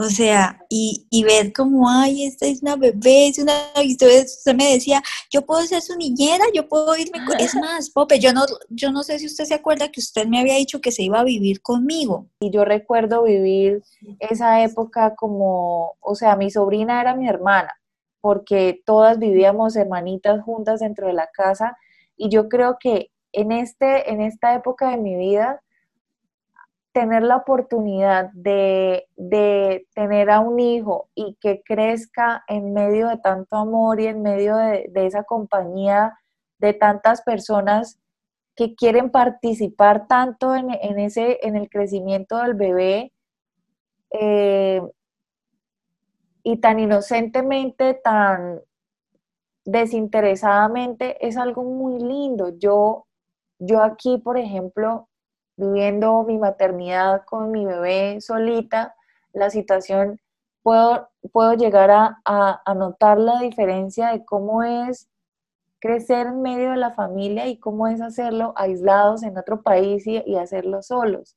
[0.00, 3.52] O sea, y, ver como, ay, esta es una bebé, es una...
[3.84, 7.18] Usted, usted me decía, yo puedo ser su niñera, yo puedo irme...
[7.40, 10.38] Es más, Pope, yo no, yo no sé si usted se acuerda que usted me
[10.38, 12.28] había dicho que se iba a vivir conmigo.
[12.38, 13.82] Y yo recuerdo vivir
[14.20, 17.72] esa época como, o sea, mi sobrina era mi hermana,
[18.20, 21.76] porque todas vivíamos hermanitas juntas dentro de la casa,
[22.16, 25.60] y yo creo que en, este, en esta época de mi vida
[26.92, 29.06] tener la oportunidad de,
[29.94, 34.56] tener a un hijo y que crezca en medio de tanto amor y en medio
[34.56, 36.18] de, esa compañía
[36.58, 37.98] de tantas personas
[38.56, 43.12] que quieren participar tanto en, ese, en el crecimiento del bebé
[44.10, 44.82] eh,
[46.42, 48.60] y tan inocentemente, tan
[49.64, 52.58] desinteresadamente, es algo muy lindo.
[52.58, 53.06] Yo,
[53.58, 55.08] yo aquí, por ejemplo,
[55.58, 58.94] viviendo mi maternidad con mi bebé solita,
[59.32, 60.20] la situación,
[60.62, 65.08] puedo, puedo llegar a, notar la diferencia de cómo es
[65.80, 70.36] crecer en medio de la familia y cómo es hacerlo aislados en otro país y,
[70.36, 71.36] hacerlo solos.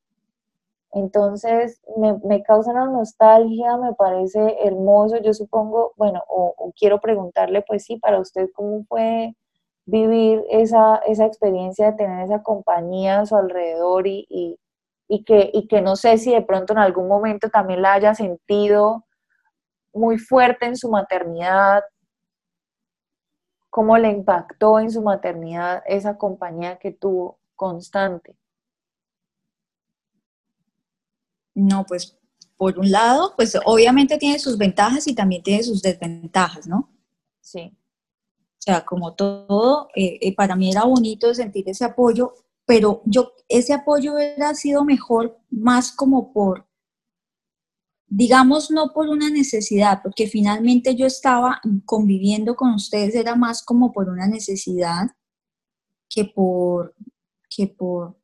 [0.94, 5.18] Entonces, me, causa una nostalgia, me parece hermoso.
[5.22, 9.36] Yo supongo, bueno, o, quiero preguntarle, pues sí, para usted, ¿cómo fue
[9.86, 14.58] vivir esa, esa experiencia de tener esa compañía a su alrededor y,
[15.26, 19.06] que, y que no sé si de pronto en algún momento también la haya sentido
[19.94, 21.84] muy fuerte en su maternidad,
[23.70, 28.36] cómo le impactó en su maternidad esa compañía que tuvo constante.
[31.54, 32.18] No, pues
[32.56, 36.90] por un lado, pues obviamente tiene sus ventajas y también tiene sus desventajas, ¿no?
[37.42, 37.76] Sí.
[38.62, 43.34] O sea, como todo, eh, eh, para mí era bonito sentir ese apoyo, pero yo,
[43.50, 46.68] ese apoyo hubiera sido mejor más como por,
[48.06, 53.92] digamos, no por una necesidad, porque finalmente yo estaba conviviendo con ustedes, era más como
[53.92, 55.08] por una necesidad
[56.08, 56.94] que por,
[57.50, 58.16] que por,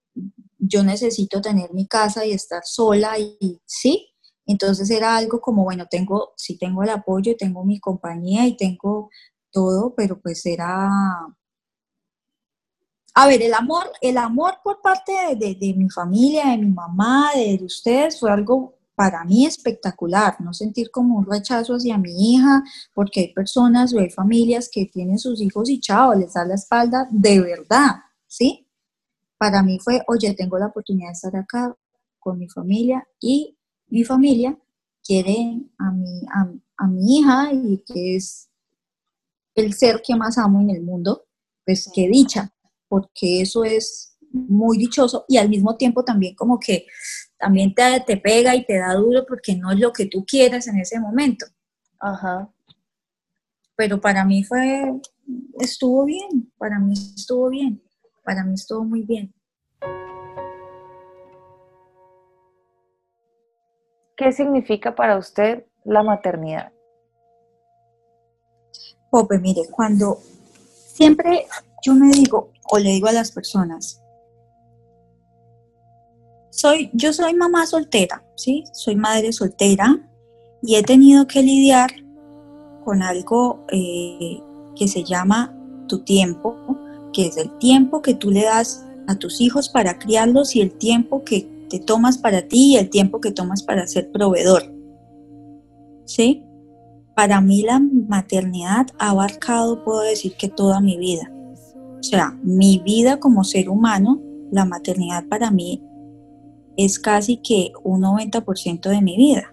[0.59, 4.09] yo necesito tener mi casa y estar sola y, sí,
[4.45, 9.09] entonces era algo como, bueno, tengo, sí tengo el apoyo, tengo mi compañía y tengo
[9.57, 10.87] todo, pero pues era...
[13.15, 17.59] A ver, el amor, el amor por parte de, mi familia, de mi mamá, de,
[17.63, 23.21] ustedes, fue algo para mí espectacular, no sentir como un rechazo hacia mi hija, porque
[23.21, 27.07] hay personas o hay familias que tienen sus hijos y chao, les da la espalda
[27.09, 27.95] de verdad,
[28.27, 28.67] ¿sí?
[29.39, 31.75] Para mí fue, oye, tengo la oportunidad de estar acá
[32.19, 34.55] con mi familia y mi familia
[35.03, 36.21] quiere a mi,
[36.77, 38.47] a mi hija y que es
[39.57, 41.25] el ser que más amo en el mundo,
[41.65, 42.53] pues qué dicha,
[42.87, 46.85] porque eso es muy dichoso y al mismo tiempo también como que
[47.39, 50.67] también te, te pega y te da duro porque no es lo que tú quieras
[50.67, 51.45] en ese momento.
[51.99, 52.49] Ajá.
[53.75, 54.93] Pero para mí fue,
[55.59, 57.81] estuvo bien, para mí estuvo bien,
[58.23, 59.33] para mí estuvo muy bien.
[64.15, 66.71] ¿Qué significa para usted la maternidad?
[69.09, 70.19] Pope, mire, cuando
[70.93, 71.45] siempre
[71.83, 74.01] yo me digo o le digo a las personas,
[76.49, 78.63] soy, yo soy mamá soltera, ¿sí?
[78.73, 79.99] Soy madre soltera
[80.61, 81.91] y he tenido que lidiar
[82.83, 84.41] con algo eh,
[84.75, 85.55] que se llama
[85.87, 86.55] tu tiempo,
[87.13, 90.71] que es el tiempo que tú le das a tus hijos para criarlos y el
[90.71, 94.63] tiempo que te tomas para ti y el tiempo que tomas para ser proveedor.
[96.05, 96.43] ¿Sí?
[97.17, 101.31] Para mí la maternidad ha abarcado, puedo decir que toda mi vida.
[101.99, 105.81] O sea, mi vida como ser humano, la maternidad para mí
[106.77, 109.51] es casi que un 90% de mi vida.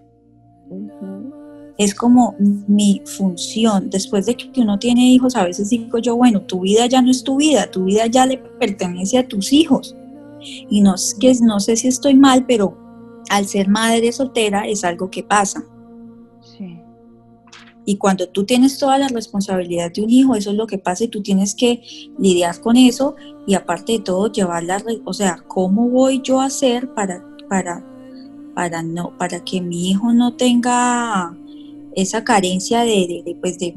[1.79, 3.89] Es como mi función.
[3.89, 7.09] Después de que uno tiene hijos, a veces digo yo, bueno, tu vida ya no
[7.09, 9.95] es tu vida, tu vida ya le pertenece a tus hijos.
[10.69, 12.77] Y no, que, no sé si estoy mal, pero
[13.31, 15.65] al ser madre soltera es algo que pasa.
[17.85, 21.03] Y cuando tú tienes toda la responsabilidad de un hijo, eso es lo que pasa
[21.03, 21.81] y tú tienes que
[22.17, 23.15] lidiar con eso
[23.45, 27.85] y aparte de todo llevarla, o sea, ¿cómo voy yo a hacer para, para,
[28.55, 31.35] para, no, para que mi hijo no tenga
[31.95, 33.75] esa carencia de, de, pues de,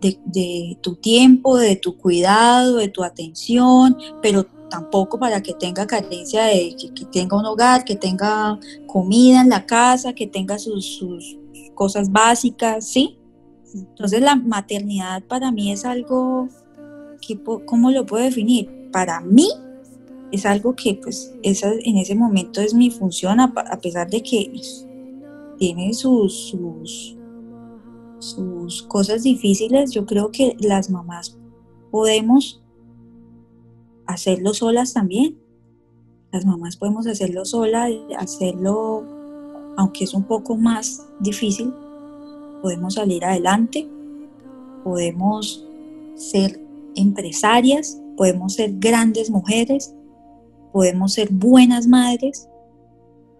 [0.00, 6.44] de, tu tiempo, de tu cuidado, de tu atención, pero tampoco para que tenga carencia
[6.44, 11.36] de que, tenga un hogar, que tenga comida en la casa, que tenga sus
[11.76, 13.18] cosas básicas, ¿sí?
[13.72, 16.48] Entonces la maternidad para mí es algo
[17.20, 18.90] que, ¿cómo lo puedo definir?
[18.90, 19.48] Para mí
[20.32, 24.52] es algo que pues esa, en ese momento es mi función, a, pesar de que
[25.58, 27.16] tiene sus, sus,
[28.18, 31.38] sus cosas difíciles, yo creo que las mamás
[31.90, 32.62] podemos
[34.06, 35.38] hacerlo solas también.
[36.32, 39.15] Las mamás podemos hacerlo solas, hacerlo
[39.76, 41.72] aunque es un poco más difícil,
[42.62, 43.86] podemos salir adelante,
[44.82, 45.64] podemos
[46.14, 46.60] ser
[46.94, 49.94] empresarias, podemos ser grandes mujeres,
[50.72, 52.48] podemos ser buenas madres,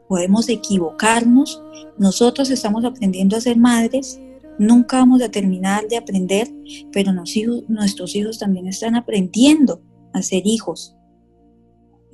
[0.08, 1.62] podemos equivocarnos.
[1.98, 4.20] Nosotros estamos aprendiendo a ser madres,
[4.58, 6.48] nunca vamos a terminar de aprender,
[6.92, 9.80] pero nuestros hijos también están aprendiendo
[10.12, 10.94] a ser hijos.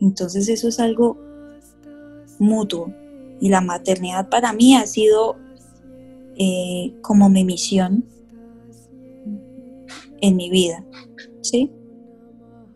[0.00, 1.18] Entonces eso es algo
[2.38, 2.92] mutuo
[3.42, 5.36] y la maternidad para mí ha sido
[6.36, 8.04] eh, como mi misión
[10.20, 10.84] en mi vida.
[11.40, 11.72] ¿Sí?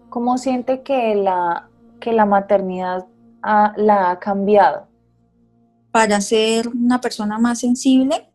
[0.08, 3.06] ¿Cómo siente que la, que la maternidad
[3.44, 4.88] la ha cambiado?
[5.92, 8.28] Para ser una persona más sensible,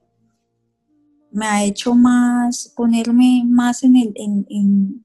[1.32, 5.04] me ha hecho más, ponerme más en, el, en, en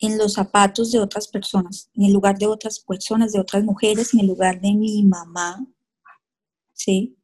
[0.00, 4.20] los zapatos de otras personas, en el lugar de otras personas, de otras mujeres, en
[4.20, 5.66] el lugar de mi mamá,
[6.72, 7.16] ¿sí?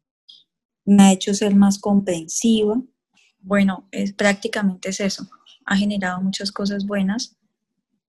[0.85, 2.83] Me ha hecho ser más comprensiva.
[3.41, 5.29] Bueno, es, prácticamente es eso.
[5.65, 7.37] Ha generado muchas cosas buenas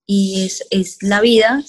[0.05, 1.63] y es, es la vida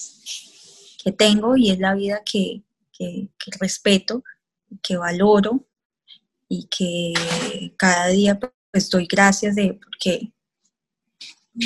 [1.03, 4.23] que tengo y es la vida que, que, que respeto,
[4.81, 5.65] que valoro
[6.49, 7.13] y que
[7.77, 8.39] cada día
[8.71, 10.33] pues doy gracias de porque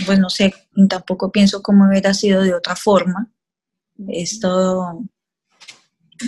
[0.06, 0.54] pues no sé,
[0.90, 3.32] tampoco pienso cómo hubiera sido de otra forma.
[4.08, 5.04] Esto,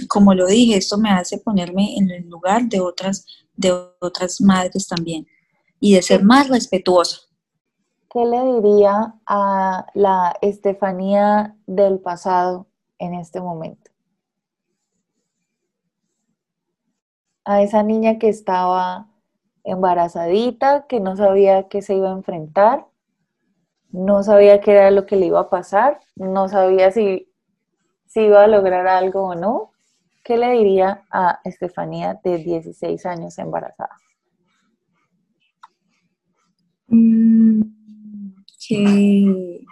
[0.08, 4.88] como lo dije, esto me hace ponerme en el lugar de otras, de otras madres
[4.88, 5.26] también
[5.80, 7.18] y de ser más respetuosa.
[8.12, 12.68] ¿Qué le diría a la Estefanía del pasado
[13.00, 13.92] en este momento?
[17.46, 19.10] A esa niña que estaba
[19.64, 22.88] embarazadita, que no sabía qué se iba a enfrentar
[23.94, 27.32] no sabía qué era lo que le iba a pasar, no sabía si,
[28.08, 29.72] si iba a lograr algo o no.
[30.24, 33.96] ¿Qué le diría a Estefanía de 16 años embarazada?
[36.88, 37.62] Mm,
[38.68, 39.66] que,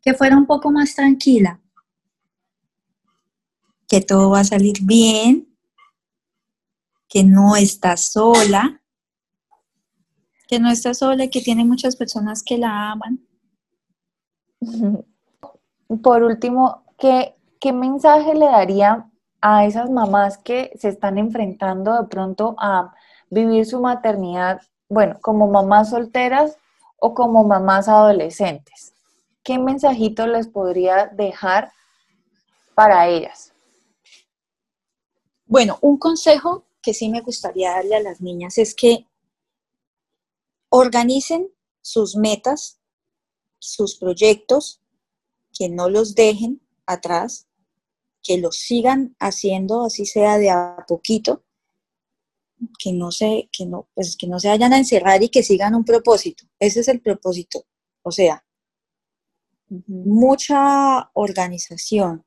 [0.00, 1.60] que fuera un poco más tranquila,
[3.86, 5.54] que todo va a salir bien,
[7.06, 8.80] que no está sola,
[10.54, 13.18] que no está sola, que tiene muchas personas que la aman.
[16.00, 22.06] Por último, ¿qué, ¿qué mensaje le daría a esas mamás que se están enfrentando de
[22.06, 22.94] pronto a
[23.30, 26.56] vivir su maternidad, bueno, como mamás solteras
[27.00, 28.94] o como mamás adolescentes?
[29.42, 31.72] ¿Qué mensajito les podría dejar
[32.76, 33.52] para ellas?
[35.46, 39.08] Bueno, un consejo que sí me gustaría darle a las niñas es que
[40.76, 41.52] Organicen
[41.82, 42.80] sus metas,
[43.60, 44.80] sus proyectos,
[45.56, 47.46] que no los dejen atrás,
[48.24, 51.44] que los sigan haciendo, así sea de a poquito,
[52.76, 55.76] que no se, que no, pues que no se vayan a encerrar y que sigan
[55.76, 56.44] un propósito.
[56.58, 57.64] Ese es el propósito.
[58.02, 58.44] O sea,
[59.86, 62.26] mucha organización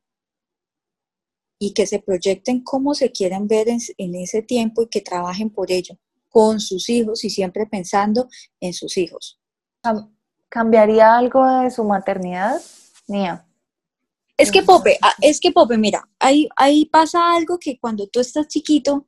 [1.60, 5.70] y que se proyecten cómo se quieren ver en, ese tiempo y que trabajen por
[5.70, 6.00] ello
[6.38, 8.30] con sus hijos y siempre pensando
[8.60, 9.40] en sus hijos.
[10.50, 12.62] ¿Cambiaría algo de su maternidad,
[13.08, 13.44] Nia?
[14.38, 18.20] Es que Pope, ah, es que Pope, mira, ahí, ahí pasa algo que cuando tú
[18.20, 19.08] estás chiquito,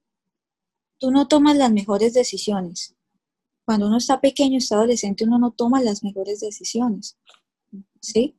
[0.97, 2.95] tú no tomas las mejores decisiones.
[3.63, 7.15] Cuando uno está pequeño, está adolescente, uno no toma las mejores decisiones.
[8.01, 8.35] ¿Sí?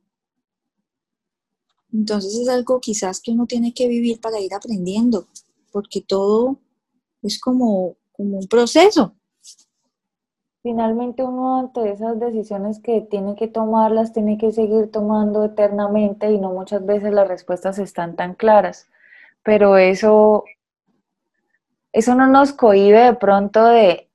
[1.93, 5.29] Entonces es algo quizás que uno tiene que vivir para ir aprendiendo,
[5.71, 6.59] porque todo
[7.21, 9.15] es como, como un proceso.
[10.61, 16.39] Finalmente uno ante esas decisiones que tiene que tomarlas, tiene que seguir tomando eternamente y
[16.39, 18.87] no muchas veces las respuestas están tan claras.
[19.41, 20.43] Pero eso,
[21.91, 24.07] eso no nos cohibe de pronto de,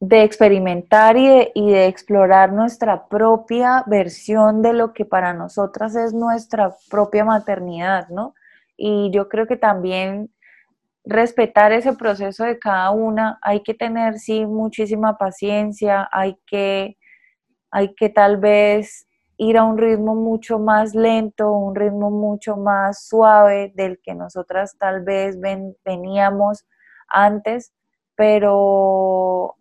[0.00, 5.96] de experimentar y de, y de, explorar nuestra propia versión de lo que para nosotras
[5.96, 8.34] es nuestra propia maternidad, ¿no?
[8.76, 10.30] Y yo creo que también
[11.06, 16.98] respetar ese proceso de cada una, hay que tener, sí, muchísima paciencia, hay que,
[17.70, 23.06] hay que tal vez ir a un ritmo mucho más lento, un ritmo mucho más
[23.06, 25.38] suave del que nosotras tal vez
[25.84, 26.66] veníamos
[27.08, 27.72] antes,
[28.16, 29.56] pero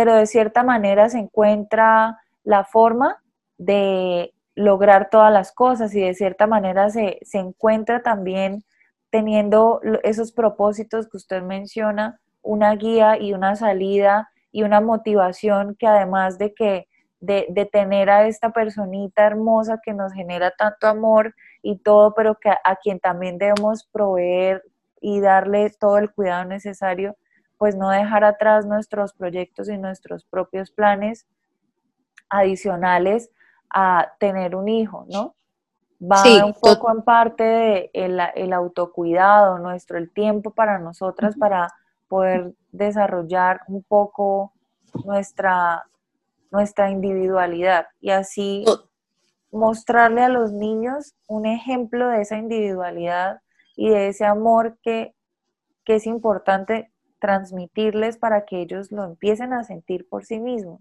[0.00, 3.22] pero de cierta manera se encuentra la forma
[3.58, 8.64] de lograr todas las cosas y de cierta manera se, encuentra también
[9.10, 15.86] teniendo esos propósitos que usted menciona, una guía y una salida y una motivación que
[15.86, 16.88] además de que
[17.20, 22.48] de, tener a esta personita hermosa que nos genera tanto amor y todo, pero que
[22.50, 24.62] a quien también debemos proveer
[25.00, 27.16] y darle todo el cuidado necesario,
[27.58, 31.26] pues no dejar atrás nuestros proyectos y nuestros propios planes
[32.30, 33.30] adicionales
[33.68, 35.34] a tener un hijo, ¿no?
[36.00, 41.68] Va un poco en parte de el, autocuidado nuestro, el tiempo para nosotras para
[42.08, 44.54] poder desarrollar un poco
[45.04, 45.84] nuestra,
[46.50, 48.64] nuestra individualidad y así
[49.52, 53.40] mostrarle a los niños un ejemplo de esa individualidad
[53.76, 55.14] y de ese amor que,
[55.84, 56.90] que es importante
[57.20, 60.80] transmitirles para que ellos lo empiecen a sentir por sí mismos.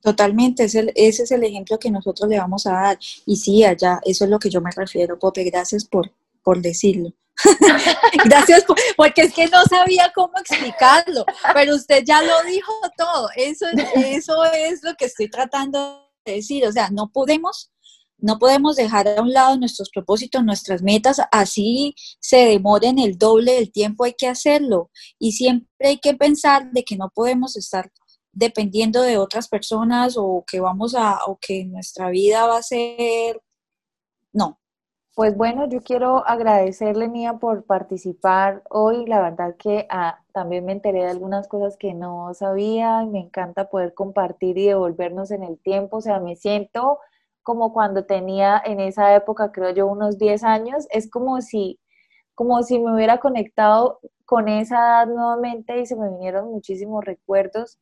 [0.00, 2.98] Totalmente, ese, es el ejemplo que nosotros le vamos a dar.
[3.26, 7.12] Y sí, allá, eso es lo que yo me refiero, Pope, gracias por, por decirlo.
[8.24, 8.64] gracias,
[8.96, 11.24] porque es que no sabía cómo explicarlo,
[11.54, 13.28] pero usted ya lo dijo todo.
[13.36, 16.66] Eso, eso es lo que estoy tratando de decir.
[16.66, 17.70] O sea, no podemos
[18.20, 23.52] no podemos dejar a un lado nuestros propósitos, nuestras metas, así se demoren el doble
[23.52, 24.90] del tiempo, hay que hacerlo.
[25.20, 27.92] Y siempre hay que pensar de que no podemos estar
[28.32, 33.40] dependiendo de otras personas o que vamos a, o que nuestra vida va a ser,
[34.32, 34.58] no.
[35.14, 39.04] Pues bueno, yo quiero agradecerle, Mía, por participar hoy.
[39.06, 43.18] La verdad que ah, también me enteré de algunas cosas que no sabía y me
[43.18, 45.96] encanta poder compartir y devolvernos en el tiempo.
[45.96, 47.00] O sea, me siento
[47.42, 51.80] como cuando tenía en esa época, creo yo, unos 10 años, es como si,
[52.34, 57.78] como si me hubiera conectado con esa edad nuevamente y se me vinieron muchísimos recuerdos.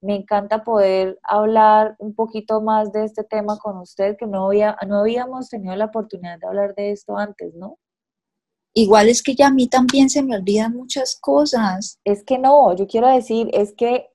[0.00, 4.76] Me encanta poder hablar un poquito más de este tema con usted, que no, había,
[4.86, 7.78] no habíamos tenido la oportunidad de hablar de esto antes, ¿no?
[8.74, 11.98] Igual es que ya a mí también se me olvidan muchas cosas.
[12.04, 14.08] Es que no, yo quiero decir, es que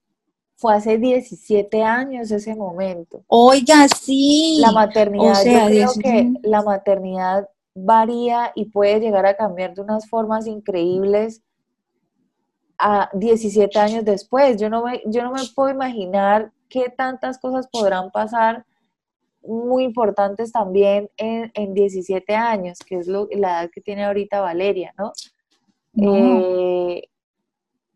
[0.56, 3.24] fue hace 17 años ese momento.
[3.28, 4.60] Oiga, sí.
[4.62, 10.08] La maternidad, yo creo que la maternidad varía y puede llegar a cambiar de unas
[10.08, 11.42] formas increíbles
[12.78, 14.58] a 17 años después.
[14.60, 18.66] Yo no me, yo no me puedo imaginar qué tantas cosas podrán pasar
[19.42, 24.42] muy importantes también en, en 17 años, que es lo, la edad que tiene ahorita
[24.42, 25.12] Valeria, ¿no?
[25.96, 27.04] Eh,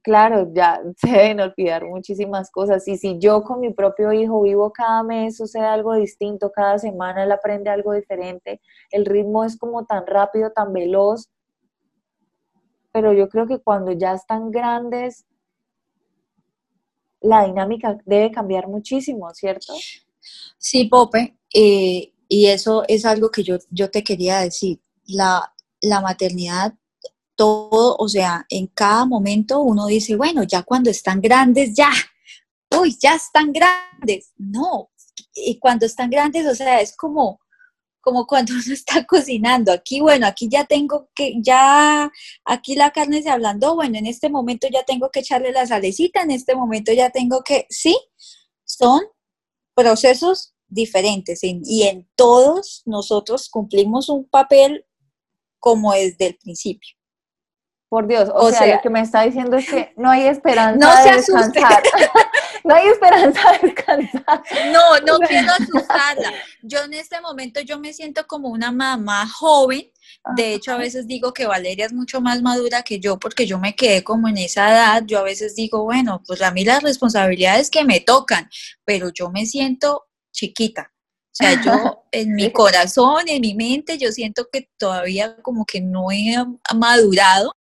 [0.02, 2.88] claro, ya se deben olvidar muchísimas cosas.
[2.88, 7.24] Y si yo con mi propio hijo vivo cada mes, sucede algo distinto, cada semana
[7.24, 8.62] él aprende algo diferente,
[8.92, 11.30] el ritmo es como tan rápido, tan veloz.
[12.98, 15.28] Pero yo creo que cuando ya están grandes,
[17.22, 19.76] la dinámica debe cambiar muchísimo, ¿cierto?
[20.58, 24.80] Sí, Pope, eh, y eso es algo que yo, yo te quería decir.
[25.06, 26.74] La, la maternidad
[27.36, 31.92] todo, o sea, en cada momento uno dice, bueno, ya cuando están grandes, ya,
[32.82, 34.34] uy, ya están grandes.
[34.38, 34.90] No,
[35.36, 37.42] y cuando están grandes, o sea, es como,
[38.08, 39.74] como cuando uno está cocinando.
[39.74, 42.10] Aquí, bueno, aquí ya tengo que, ya,
[42.46, 46.22] aquí la carne se hablando, bueno, en este momento ya tengo que echarle la salecita,
[46.22, 48.00] en este momento ya tengo que, sí,
[48.64, 49.02] son
[49.76, 54.86] procesos diferentes y en todos nosotros cumplimos un papel
[55.60, 56.96] como desde el principio.
[57.90, 61.12] Por Dios, o, sea, lo que me está diciendo es que no hay esperanza de
[61.12, 61.84] descansar.
[62.68, 64.44] no hay esperanza de descansar.
[64.72, 66.34] No, no quiero asustarla.
[66.62, 69.92] Yo en este momento yo me siento como una mamá joven.
[70.36, 73.60] De hecho, a veces digo que Valeria es mucho más madura que yo porque yo
[73.60, 75.04] me quedé como en esa edad.
[75.06, 78.50] Yo a veces digo, bueno, pues a mí las responsabilidades que me tocan,
[78.84, 80.92] pero yo me siento chiquita.
[80.94, 85.80] O sea, yo en mi corazón, en mi mente, yo siento que todavía como que
[85.80, 86.36] no he
[86.76, 87.54] madurado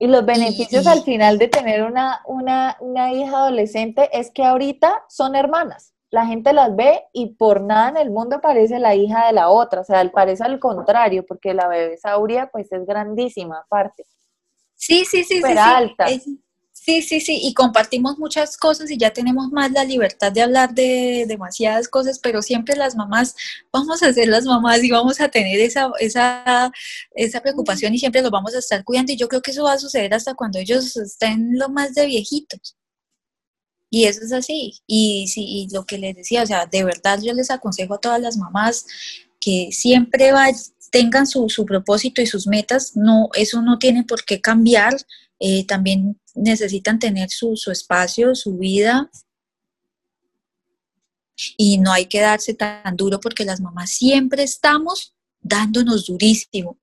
[0.00, 5.04] y los beneficios al final de tener una, una, una hija adolescente es que ahorita
[5.10, 5.92] son hermanas.
[6.10, 9.50] La gente las ve y por nada en el mundo parece la hija de la
[9.50, 9.82] otra.
[9.82, 14.06] O sea, parece al contrario, porque la bebé Sauria pues es grandísima aparte.
[14.74, 15.42] Sí, sí, sí.
[15.42, 16.08] Súper alta.
[16.08, 16.42] Sí,
[17.02, 21.24] sí, sí, y compartimos muchas cosas y ya tenemos más la libertad de hablar de
[21.28, 23.34] demasiadas cosas, pero siempre las mamás
[23.72, 26.70] vamos a ser las mamás y vamos a tener esa, esa,
[27.14, 29.74] esa preocupación y siempre los vamos a estar cuidando y yo creo que eso va
[29.74, 32.76] a suceder hasta cuando ellos estén lo más de viejitos.
[33.90, 34.80] Y eso es así.
[34.86, 38.00] Y, sí, y lo que les decía, o sea, de verdad yo les aconsejo a
[38.00, 38.86] todas las mamás
[39.40, 40.30] que siempre
[40.90, 44.94] tengan su, su propósito y sus metas, no, eso no tiene por qué cambiar.
[45.42, 49.10] Eh, también necesitan tener su, espacio, su vida.
[51.56, 56.78] Y no hay que darse tan duro porque las mamás siempre estamos dándonos durísimo.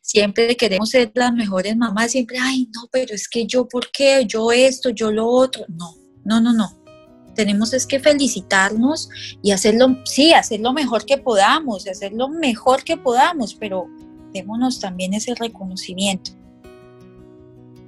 [0.00, 4.24] Siempre queremos ser las mejores mamás, siempre, ay, no, pero es que yo, ¿por qué?
[4.26, 5.64] Yo esto, yo lo otro.
[5.68, 6.82] No, no, no, no.
[7.34, 9.08] Tenemos es que felicitarnos
[9.42, 13.88] y hacerlo, sí, hacer lo mejor que podamos, hacer lo mejor que podamos, pero
[14.32, 16.35] démonos también ese reconocimiento.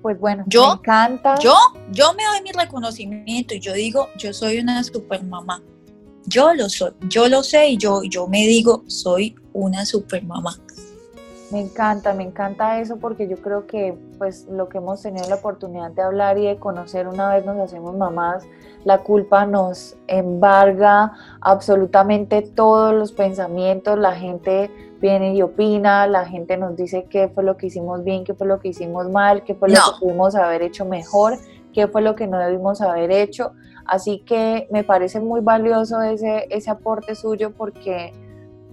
[0.08, 1.34] Pues bueno, yo, me encanta.
[1.38, 1.54] Yo,
[1.92, 5.62] yo me doy mi reconocimiento y yo digo, yo soy una super mamá.
[6.24, 10.58] Yo lo soy, yo lo sé y yo, yo me digo, soy una super mamá.
[11.50, 15.36] Me encanta, me encanta eso porque yo creo que pues lo que hemos tenido la
[15.36, 18.46] oportunidad de hablar y de conocer una vez nos hacemos mamás,
[18.84, 24.70] la culpa nos embarga absolutamente todos los pensamientos, la gente
[25.00, 28.46] viene y opina, la gente nos dice qué fue lo que hicimos bien, qué fue
[28.46, 31.38] lo que hicimos mal, qué fue lo que pudimos haber hecho mejor,
[31.72, 33.52] qué fue lo que no debimos haber hecho.
[33.86, 38.12] Así que me parece muy valioso ese, ese aporte suyo porque,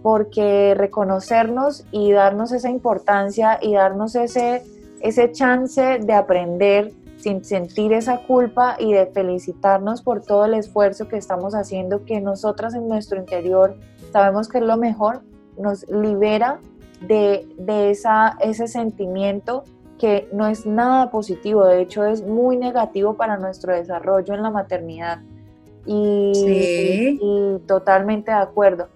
[0.05, 4.61] porque reconocernos y darnos esa importancia y darnos ese,
[5.01, 11.07] ese chance de aprender sin sentir esa culpa y de felicitarnos por todo el esfuerzo
[11.07, 13.77] que estamos haciendo, que nosotras en nuestro interior
[14.13, 15.23] sabemos que es lo mejor,
[15.57, 16.59] nos libera
[17.01, 17.47] de,
[17.89, 19.63] esa, ese sentimiento
[19.97, 24.51] que no es nada positivo, de hecho es muy negativo para nuestro desarrollo en la
[24.51, 25.23] maternidad.
[25.87, 28.89] Y, y, totalmente de acuerdo.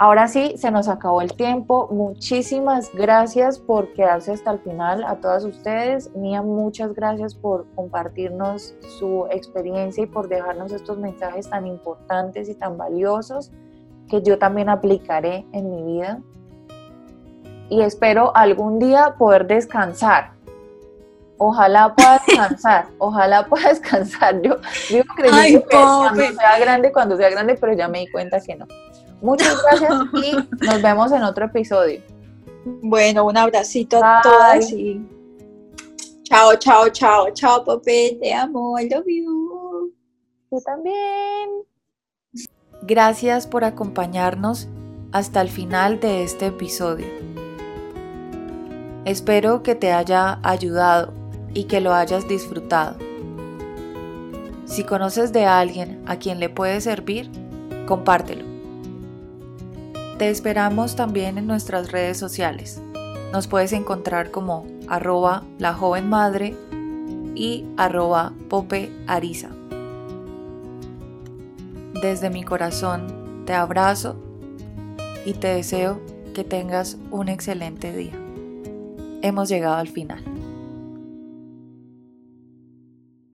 [0.00, 1.88] Ahora sí, se nos acabó el tiempo.
[1.90, 6.14] Muchísimas gracias por quedarse hasta el final a todas ustedes.
[6.14, 12.54] Mía, muchas gracias por compartirnos su experiencia y por dejarnos estos mensajes tan importantes y
[12.54, 13.50] tan valiosos
[14.08, 16.20] que yo también aplicaré en mi vida.
[17.68, 20.30] Y espero algún día poder descansar.
[21.38, 24.42] Ojalá pueda descansar, ojalá pueda descansar.
[24.42, 28.54] Yo digo que cuando sea grande, cuando sea grande, pero ya me di cuenta que
[28.54, 28.66] no.
[29.20, 32.00] Muchas gracias y nos vemos en otro episodio.
[32.82, 35.00] Bueno, un abracito a todas y
[36.24, 39.92] chao, chao, chao, chao, Popé, te amo, I love you.
[40.50, 41.50] Yo también.
[42.82, 44.68] Gracias por acompañarnos
[45.12, 47.06] hasta el final de este episodio.
[49.04, 51.12] Espero que te haya ayudado
[51.54, 52.96] y que lo hayas disfrutado.
[54.66, 57.30] Si conoces de alguien a quien le puede servir,
[57.86, 58.47] compártelo.
[60.18, 62.82] Te esperamos también en nuestras redes sociales.
[63.32, 66.56] Nos puedes encontrar como arroba la joven madre
[67.36, 69.50] y arroba pope arisa.
[72.02, 74.16] Desde mi corazón te abrazo
[75.24, 76.00] y te deseo
[76.34, 78.14] que tengas un excelente día.
[79.22, 80.37] Hemos llegado al final.